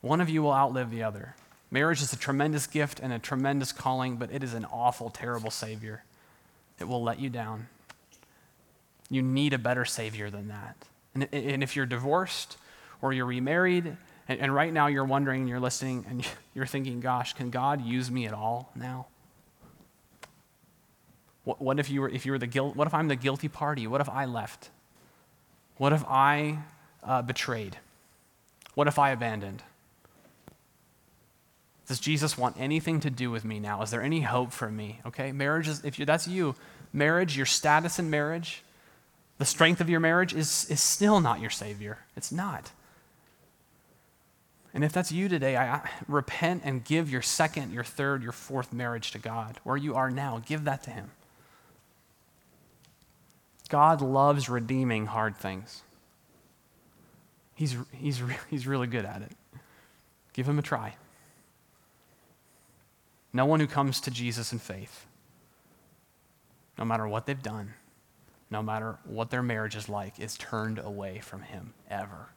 One 0.00 0.20
of 0.20 0.28
you 0.28 0.42
will 0.42 0.52
outlive 0.52 0.90
the 0.90 1.02
other. 1.02 1.34
Marriage 1.70 2.02
is 2.02 2.12
a 2.12 2.16
tremendous 2.16 2.66
gift 2.66 3.00
and 3.00 3.12
a 3.12 3.18
tremendous 3.18 3.72
calling, 3.72 4.16
but 4.16 4.30
it 4.30 4.42
is 4.42 4.54
an 4.54 4.64
awful, 4.66 5.10
terrible 5.10 5.50
Savior. 5.50 6.04
It 6.78 6.84
will 6.84 7.02
let 7.02 7.20
you 7.20 7.30
down. 7.30 7.68
You 9.10 9.22
need 9.22 9.52
a 9.52 9.58
better 9.58 9.84
Savior 9.84 10.30
than 10.30 10.48
that. 10.48 10.76
And, 11.14 11.28
and 11.32 11.62
if 11.62 11.76
you're 11.76 11.86
divorced 11.86 12.56
or 13.00 13.12
you're 13.12 13.26
remarried, 13.26 13.96
and, 14.28 14.40
and 14.40 14.54
right 14.54 14.72
now 14.72 14.86
you're 14.86 15.04
wondering, 15.04 15.46
you're 15.46 15.60
listening, 15.60 16.06
and 16.08 16.26
you're 16.54 16.66
thinking, 16.66 17.00
gosh, 17.00 17.32
can 17.32 17.50
God 17.50 17.84
use 17.84 18.10
me 18.10 18.26
at 18.26 18.32
all 18.32 18.70
now? 18.74 19.06
What, 21.44 21.60
what 21.60 21.78
if 21.78 21.90
you 21.90 22.00
were, 22.00 22.08
if 22.08 22.24
you 22.24 22.32
were 22.32 22.38
the 22.38 22.46
guilt, 22.46 22.74
what 22.74 22.86
if 22.86 22.94
I'm 22.94 23.08
the 23.08 23.16
guilty 23.16 23.48
party? 23.48 23.86
What 23.86 24.00
if 24.00 24.08
I 24.08 24.24
left? 24.24 24.70
What 25.76 25.92
if 25.92 26.04
I 26.06 26.58
uh, 27.02 27.22
betrayed? 27.22 27.78
What 28.74 28.88
if 28.88 28.98
I 28.98 29.10
abandoned? 29.10 29.62
Does 31.86 32.00
Jesus 32.00 32.38
want 32.38 32.56
anything 32.58 33.00
to 33.00 33.10
do 33.10 33.30
with 33.30 33.44
me 33.44 33.60
now? 33.60 33.82
Is 33.82 33.90
there 33.90 34.02
any 34.02 34.22
hope 34.22 34.52
for 34.52 34.70
me? 34.70 35.00
Okay, 35.06 35.32
marriage 35.32 35.68
is, 35.68 35.84
if 35.84 35.98
you, 35.98 36.06
that's 36.06 36.26
you, 36.26 36.54
marriage, 36.92 37.36
your 37.36 37.46
status 37.46 37.98
in 37.98 38.08
marriage, 38.08 38.62
the 39.38 39.44
strength 39.44 39.80
of 39.80 39.90
your 39.90 40.00
marriage 40.00 40.32
is, 40.32 40.66
is 40.70 40.80
still 40.80 41.20
not 41.20 41.40
your 41.40 41.50
Savior. 41.50 41.98
It's 42.16 42.32
not. 42.32 42.70
And 44.72 44.82
if 44.82 44.92
that's 44.92 45.12
you 45.12 45.28
today, 45.28 45.56
I, 45.56 45.76
I, 45.76 45.90
repent 46.08 46.62
and 46.64 46.84
give 46.84 47.10
your 47.10 47.22
second, 47.22 47.72
your 47.72 47.84
third, 47.84 48.22
your 48.22 48.32
fourth 48.32 48.72
marriage 48.72 49.10
to 49.12 49.18
God. 49.18 49.60
Where 49.62 49.76
you 49.76 49.94
are 49.94 50.10
now, 50.10 50.42
give 50.44 50.64
that 50.64 50.82
to 50.84 50.90
Him. 50.90 51.10
God 53.68 54.02
loves 54.02 54.48
redeeming 54.48 55.06
hard 55.06 55.36
things. 55.36 55.82
He's, 57.54 57.76
he's, 57.92 58.22
he's 58.50 58.66
really 58.66 58.86
good 58.86 59.04
at 59.04 59.22
it. 59.22 59.32
Give 60.32 60.48
him 60.48 60.58
a 60.58 60.62
try. 60.62 60.96
No 63.32 63.46
one 63.46 63.60
who 63.60 63.66
comes 63.66 64.00
to 64.02 64.10
Jesus 64.10 64.52
in 64.52 64.58
faith, 64.58 65.06
no 66.78 66.84
matter 66.84 67.06
what 67.08 67.26
they've 67.26 67.42
done, 67.42 67.74
no 68.50 68.62
matter 68.62 68.98
what 69.04 69.30
their 69.30 69.42
marriage 69.42 69.74
is 69.74 69.88
like, 69.88 70.20
is 70.20 70.36
turned 70.36 70.78
away 70.78 71.18
from 71.18 71.42
him 71.42 71.74
ever. 71.90 72.28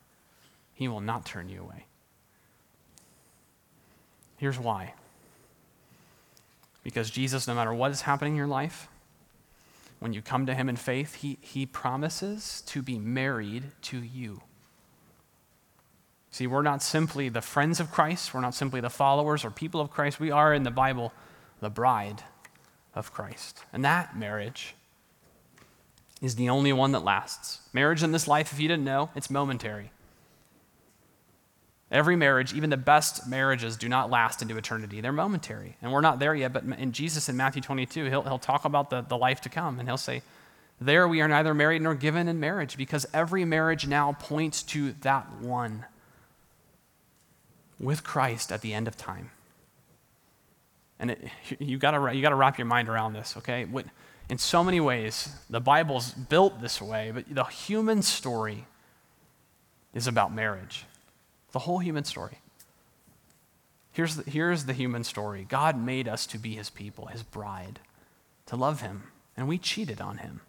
He 0.74 0.88
will 0.88 1.02
not 1.02 1.26
turn 1.26 1.50
you 1.50 1.62
away. 1.62 1.86
Here's 4.38 4.58
why. 4.58 4.94
Because 6.84 7.10
Jesus, 7.10 7.48
no 7.48 7.54
matter 7.54 7.74
what 7.74 7.92
is 7.92 8.02
happening 8.02 8.34
in 8.34 8.38
your 8.38 8.48
life, 8.48 8.88
when 10.00 10.14
you 10.14 10.22
come 10.22 10.46
to 10.46 10.54
him 10.54 10.70
in 10.70 10.76
faith, 10.76 11.16
he, 11.16 11.38
he 11.42 11.66
promises 11.66 12.62
to 12.68 12.82
be 12.82 13.00
married 13.00 13.64
to 13.84 13.98
you. 13.98 14.42
See, 16.32 16.46
we're 16.46 16.62
not 16.62 16.84
simply 16.84 17.30
the 17.30 17.42
friends 17.42 17.80
of 17.80 17.92
Christ, 17.92 18.34
we're 18.34 18.42
not 18.42 18.54
simply 18.54 18.80
the 18.80 18.90
followers 18.90 19.44
or 19.44 19.50
people 19.50 19.82
of 19.82 19.90
Christ. 19.90 20.20
We 20.20 20.32
are 20.32 20.54
in 20.54 20.64
the 20.64 20.72
Bible 20.72 21.12
the 21.60 21.70
bride 21.70 22.22
of 22.94 23.12
Christ. 23.12 23.64
And 23.74 23.84
that 23.84 24.16
marriage 24.16 24.76
is 26.22 26.36
the 26.36 26.50
only 26.50 26.74
one 26.74 26.92
that 26.92 27.04
lasts. 27.04 27.62
Marriage 27.74 28.04
in 28.04 28.12
this 28.12 28.28
life, 28.28 28.52
if 28.52 28.60
you 28.60 28.68
didn't 28.68 28.86
know, 28.86 29.10
it's 29.16 29.30
momentary. 29.30 29.92
Every 31.90 32.18
marriage, 32.18 32.54
even 32.54 32.70
the 32.70 32.78
best 32.78 33.28
marriages, 33.28 33.78
do 33.78 33.88
not 33.88 34.10
last 34.10 34.42
into 34.42 34.58
eternity. 34.58 35.00
They're 35.00 35.14
momentary. 35.14 35.78
And 35.82 35.94
we're 35.94 36.02
not 36.02 36.20
there 36.20 36.36
yet, 36.36 36.52
but 36.52 36.66
in 36.66 36.92
Jesus 36.92 37.30
in 37.30 37.38
Matthew 37.38 37.62
22, 37.62 38.06
he'll, 38.06 38.24
he'll 38.24 38.40
talk 38.40 38.66
about 38.66 38.90
the, 38.90 39.02
the 39.02 39.18
life 39.18 39.40
to 39.42 39.50
come, 39.50 39.80
and 39.80 39.88
he'll 39.88 39.96
say, 39.96 40.22
There 40.82 41.08
we 41.08 41.22
are 41.22 41.30
neither 41.30 41.54
married 41.54 41.82
nor 41.82 41.96
given 41.96 42.28
in 42.28 42.42
marriage, 42.42 42.76
because 42.76 43.06
every 43.14 43.46
marriage 43.46 43.88
now 43.88 44.12
points 44.20 44.64
to 44.64 44.94
that 45.02 45.32
one 45.40 45.86
with 47.80 48.04
Christ 48.04 48.52
at 48.52 48.62
the 48.62 48.74
end 48.74 48.90
of 48.90 48.98
time. 48.98 49.32
And 51.00 51.12
it, 51.12 51.24
you 51.60 51.78
got 51.78 52.14
you 52.14 52.22
got 52.22 52.30
to 52.30 52.36
wrap 52.36 52.58
your 52.58 52.68
mind 52.68 52.90
around 52.90 53.14
this, 53.14 53.36
okay? 53.38 53.66
In 54.30 54.38
so 54.38 54.62
many 54.62 54.82
ways, 54.82 55.30
the 55.50 55.62
Bible's 55.62 56.12
built 56.12 56.60
this 56.60 56.82
way, 56.82 57.12
but 57.14 57.34
the 57.34 57.46
human 57.46 58.02
story 58.02 58.66
is 59.94 60.06
about 60.06 60.34
marriage. 60.34 60.84
The 61.52 61.60
whole 61.60 61.80
human 61.80 62.04
story. 62.04 62.40
Here's 63.92 64.16
the, 64.16 64.30
here's 64.30 64.66
the 64.66 64.74
human 64.74 65.04
story 65.04 65.46
God 65.50 65.80
made 65.80 66.08
us 66.08 66.28
to 66.28 66.38
be 66.38 66.56
his 66.56 66.70
people, 66.70 67.08
his 67.08 67.24
bride, 67.24 67.80
to 68.46 68.56
love 68.56 68.82
him, 68.82 69.04
and 69.36 69.48
we 69.48 69.58
cheated 69.58 70.00
on 70.00 70.20
him. 70.20 70.42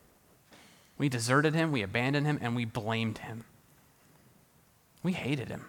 We 0.99 1.09
deserted 1.09 1.55
him, 1.55 1.73
we 1.73 1.83
abandoned 1.83 2.27
him, 2.27 2.39
and 2.43 2.55
we 2.57 2.65
blamed 2.65 3.19
him. 3.19 3.45
We 5.03 5.13
hated 5.13 5.49
him. 5.49 5.67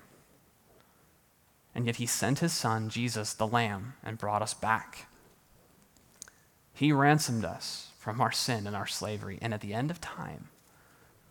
And 1.75 1.85
yet 1.85 1.97
he 1.97 2.05
sent 2.07 2.39
his 2.39 2.51
son, 2.51 2.89
Jesus, 2.89 3.33
the 3.33 3.47
Lamb, 3.47 3.93
and 4.03 4.17
brought 4.17 4.41
us 4.41 4.53
back. 4.53 5.07
He 6.73 6.91
ransomed 6.91 7.45
us 7.45 7.91
from 7.97 8.19
our 8.19 8.31
sin 8.31 8.65
and 8.65 8.75
our 8.75 8.87
slavery. 8.87 9.37
And 9.41 9.53
at 9.53 9.61
the 9.61 9.73
end 9.73 9.91
of 9.91 10.01
time, 10.01 10.49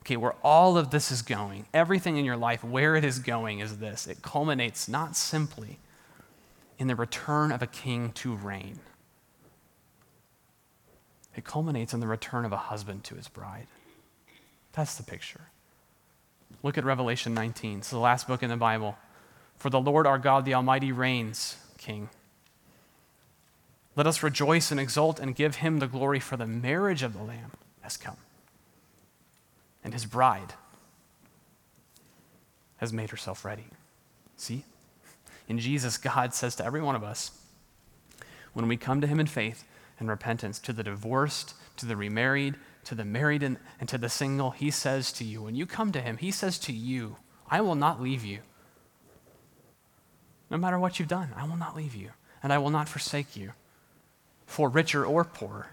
okay, 0.08 0.16
where 0.16 0.34
all 0.42 0.78
of 0.78 0.88
this 0.88 1.12
is 1.12 1.20
going, 1.20 1.66
everything 1.74 2.16
in 2.16 2.24
your 2.24 2.36
life, 2.36 2.64
where 2.64 2.96
it 2.96 3.04
is 3.04 3.18
going 3.18 3.58
is 3.58 3.76
this 3.76 4.06
it 4.06 4.22
culminates 4.22 4.88
not 4.88 5.14
simply 5.14 5.78
in 6.78 6.86
the 6.86 6.96
return 6.96 7.52
of 7.52 7.60
a 7.60 7.66
king 7.66 8.10
to 8.12 8.34
reign, 8.34 8.80
it 11.36 11.44
culminates 11.44 11.92
in 11.92 12.00
the 12.00 12.06
return 12.06 12.46
of 12.46 12.52
a 12.52 12.56
husband 12.56 13.04
to 13.04 13.16
his 13.16 13.28
bride. 13.28 13.66
That's 14.72 14.94
the 14.94 15.02
picture. 15.02 15.42
Look 16.62 16.78
at 16.78 16.84
Revelation 16.84 17.34
19. 17.34 17.80
It's 17.80 17.90
the 17.90 17.98
last 17.98 18.26
book 18.26 18.42
in 18.42 18.48
the 18.48 18.56
Bible. 18.56 18.96
For 19.58 19.68
the 19.68 19.80
Lord 19.80 20.06
our 20.06 20.18
God, 20.18 20.46
the 20.46 20.54
Almighty, 20.54 20.90
reigns, 20.90 21.56
King. 21.76 22.08
Let 23.94 24.06
us 24.06 24.22
rejoice 24.22 24.70
and 24.70 24.80
exult 24.80 25.20
and 25.20 25.34
give 25.34 25.56
him 25.56 25.80
the 25.80 25.86
glory, 25.86 26.18
for 26.18 26.36
the 26.36 26.46
marriage 26.46 27.02
of 27.02 27.12
the 27.12 27.22
Lamb 27.22 27.52
has 27.82 27.96
come. 27.96 28.16
And 29.84 29.92
his 29.92 30.06
bride 30.06 30.54
has 32.78 32.92
made 32.92 33.10
herself 33.10 33.44
ready. 33.44 33.66
See? 34.36 34.64
In 35.48 35.58
Jesus, 35.58 35.96
God 35.96 36.34
says 36.34 36.54
to 36.56 36.64
every 36.64 36.80
one 36.80 36.94
of 36.94 37.02
us, 37.02 37.30
when 38.52 38.68
we 38.68 38.76
come 38.76 39.00
to 39.00 39.06
him 39.06 39.20
in 39.20 39.26
faith 39.26 39.64
and 39.98 40.08
repentance, 40.08 40.58
to 40.60 40.72
the 40.72 40.82
divorced, 40.82 41.54
to 41.76 41.86
the 41.86 41.96
remarried, 41.96 42.54
to 42.84 42.94
the 42.94 43.04
married, 43.04 43.42
and, 43.42 43.56
and 43.80 43.88
to 43.88 43.98
the 43.98 44.08
single, 44.08 44.50
he 44.50 44.70
says 44.70 45.12
to 45.12 45.24
you, 45.24 45.42
when 45.42 45.54
you 45.54 45.66
come 45.66 45.92
to 45.92 46.00
him, 46.00 46.16
he 46.16 46.30
says 46.30 46.58
to 46.60 46.72
you, 46.72 47.16
I 47.50 47.60
will 47.60 47.74
not 47.74 48.00
leave 48.00 48.24
you. 48.24 48.40
No 50.50 50.56
matter 50.56 50.78
what 50.78 50.98
you've 50.98 51.08
done, 51.08 51.30
I 51.36 51.46
will 51.46 51.56
not 51.56 51.76
leave 51.76 51.94
you, 51.94 52.10
and 52.42 52.52
I 52.52 52.58
will 52.58 52.70
not 52.70 52.88
forsake 52.88 53.36
you, 53.36 53.52
for 54.46 54.68
richer 54.68 55.04
or 55.04 55.24
poorer, 55.24 55.68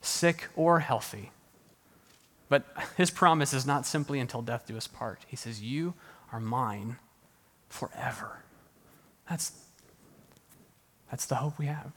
sick 0.00 0.48
or 0.56 0.80
healthy. 0.80 1.32
But 2.52 2.66
his 2.98 3.10
promise 3.10 3.54
is 3.54 3.64
not 3.64 3.86
simply 3.86 4.20
until 4.20 4.42
death 4.42 4.66
do 4.66 4.76
us 4.76 4.86
part. 4.86 5.24
He 5.26 5.36
says, 5.36 5.62
You 5.62 5.94
are 6.34 6.38
mine 6.38 6.98
forever. 7.70 8.42
That's, 9.26 9.52
that's 11.10 11.24
the 11.24 11.36
hope 11.36 11.58
we 11.58 11.64
have. 11.64 11.92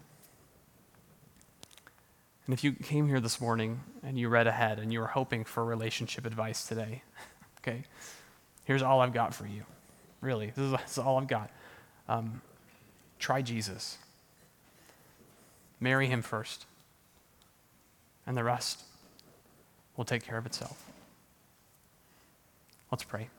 And 2.46 2.54
if 2.54 2.64
you 2.64 2.72
came 2.72 3.10
here 3.10 3.20
this 3.20 3.42
morning 3.42 3.82
and 4.02 4.18
you 4.18 4.30
read 4.30 4.48
ahead 4.48 4.80
and 4.80 4.94
you 4.94 5.02
were 5.02 5.08
hoping 5.08 5.44
for 5.44 5.66
relationship 5.66 6.26
advice 6.26 6.66
today, 6.66 7.04
okay, 7.60 7.84
here's 8.64 8.82
all 8.82 9.02
I've 9.02 9.12
got 9.12 9.36
for 9.36 9.46
you. 9.46 9.64
Really, 10.22 10.54
this 10.56 10.60
is, 10.60 10.72
this 10.72 10.92
is 10.94 11.00
all 11.00 11.18
I've 11.18 11.28
got. 11.28 11.50
Um, 12.08 12.42
try 13.20 13.42
Jesus. 13.42 13.98
Marry 15.82 16.08
him 16.08 16.22
first. 16.22 16.66
And 18.26 18.38
the 18.38 18.46
rest 18.46 18.86
will 19.98 20.06
take 20.06 20.24
care 20.24 20.38
of 20.38 20.46
itself. 20.46 20.84
Let's 22.92 23.04
pray. 23.04 23.30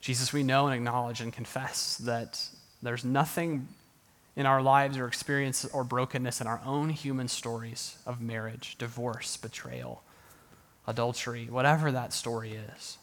Jesus, 0.00 0.32
we 0.32 0.42
know 0.42 0.66
and 0.66 0.74
acknowledge 0.74 1.20
and 1.20 1.32
confess 1.32 1.98
that 1.98 2.42
there's 2.82 3.04
nothing 3.04 3.68
in 4.36 4.46
our 4.46 4.62
lives 4.62 4.96
or 4.96 5.06
experience 5.06 5.64
or 5.66 5.84
brokenness 5.84 6.40
in 6.40 6.46
our 6.46 6.60
own 6.64 6.90
human 6.90 7.28
stories 7.28 7.98
of 8.06 8.20
marriage, 8.20 8.76
divorce, 8.78 9.36
betrayal, 9.36 10.02
adultery, 10.86 11.48
whatever 11.50 11.92
that 11.92 12.12
story 12.12 12.52
is. 12.52 12.98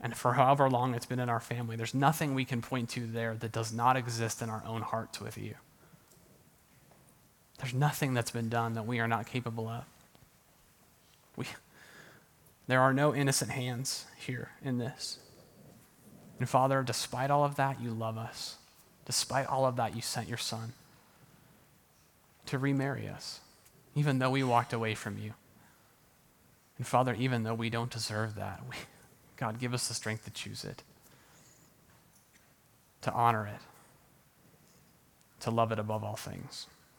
And 0.00 0.14
for 0.14 0.34
however 0.34 0.68
long 0.68 0.94
it's 0.94 1.06
been 1.06 1.20
in 1.20 1.30
our 1.30 1.40
family, 1.40 1.76
there's 1.76 1.94
nothing 1.94 2.34
we 2.34 2.44
can 2.44 2.60
point 2.60 2.90
to 2.90 3.06
there 3.06 3.36
that 3.36 3.52
does 3.52 3.72
not 3.72 3.96
exist 3.96 4.42
in 4.42 4.50
our 4.50 4.62
own 4.66 4.82
hearts 4.82 5.20
with 5.20 5.38
you. 5.38 5.54
There's 7.58 7.74
nothing 7.74 8.14
that's 8.14 8.30
been 8.30 8.48
done 8.48 8.74
that 8.74 8.86
we 8.86 9.00
are 9.00 9.08
not 9.08 9.26
capable 9.26 9.68
of. 9.68 9.84
We, 11.36 11.46
there 12.66 12.80
are 12.80 12.92
no 12.92 13.14
innocent 13.14 13.50
hands 13.50 14.06
here 14.18 14.50
in 14.62 14.78
this. 14.78 15.18
And 16.38 16.48
Father, 16.48 16.82
despite 16.82 17.30
all 17.30 17.44
of 17.44 17.56
that, 17.56 17.80
you 17.80 17.90
love 17.90 18.18
us. 18.18 18.56
Despite 19.04 19.46
all 19.46 19.66
of 19.66 19.76
that, 19.76 19.94
you 19.94 20.02
sent 20.02 20.28
your 20.28 20.38
Son 20.38 20.72
to 22.46 22.58
remarry 22.58 23.08
us, 23.08 23.40
even 23.94 24.18
though 24.18 24.30
we 24.30 24.42
walked 24.42 24.72
away 24.72 24.94
from 24.94 25.18
you. 25.18 25.34
And 26.76 26.86
Father, 26.86 27.14
even 27.14 27.44
though 27.44 27.54
we 27.54 27.70
don't 27.70 27.90
deserve 27.90 28.34
that, 28.34 28.62
we, 28.68 28.76
God, 29.36 29.60
give 29.60 29.74
us 29.74 29.88
the 29.88 29.94
strength 29.94 30.24
to 30.24 30.30
choose 30.30 30.64
it, 30.64 30.82
to 33.02 33.12
honor 33.12 33.46
it, 33.46 33.60
to 35.40 35.50
love 35.50 35.70
it 35.70 35.78
above 35.78 36.02
all 36.02 36.16
things. 36.16 36.66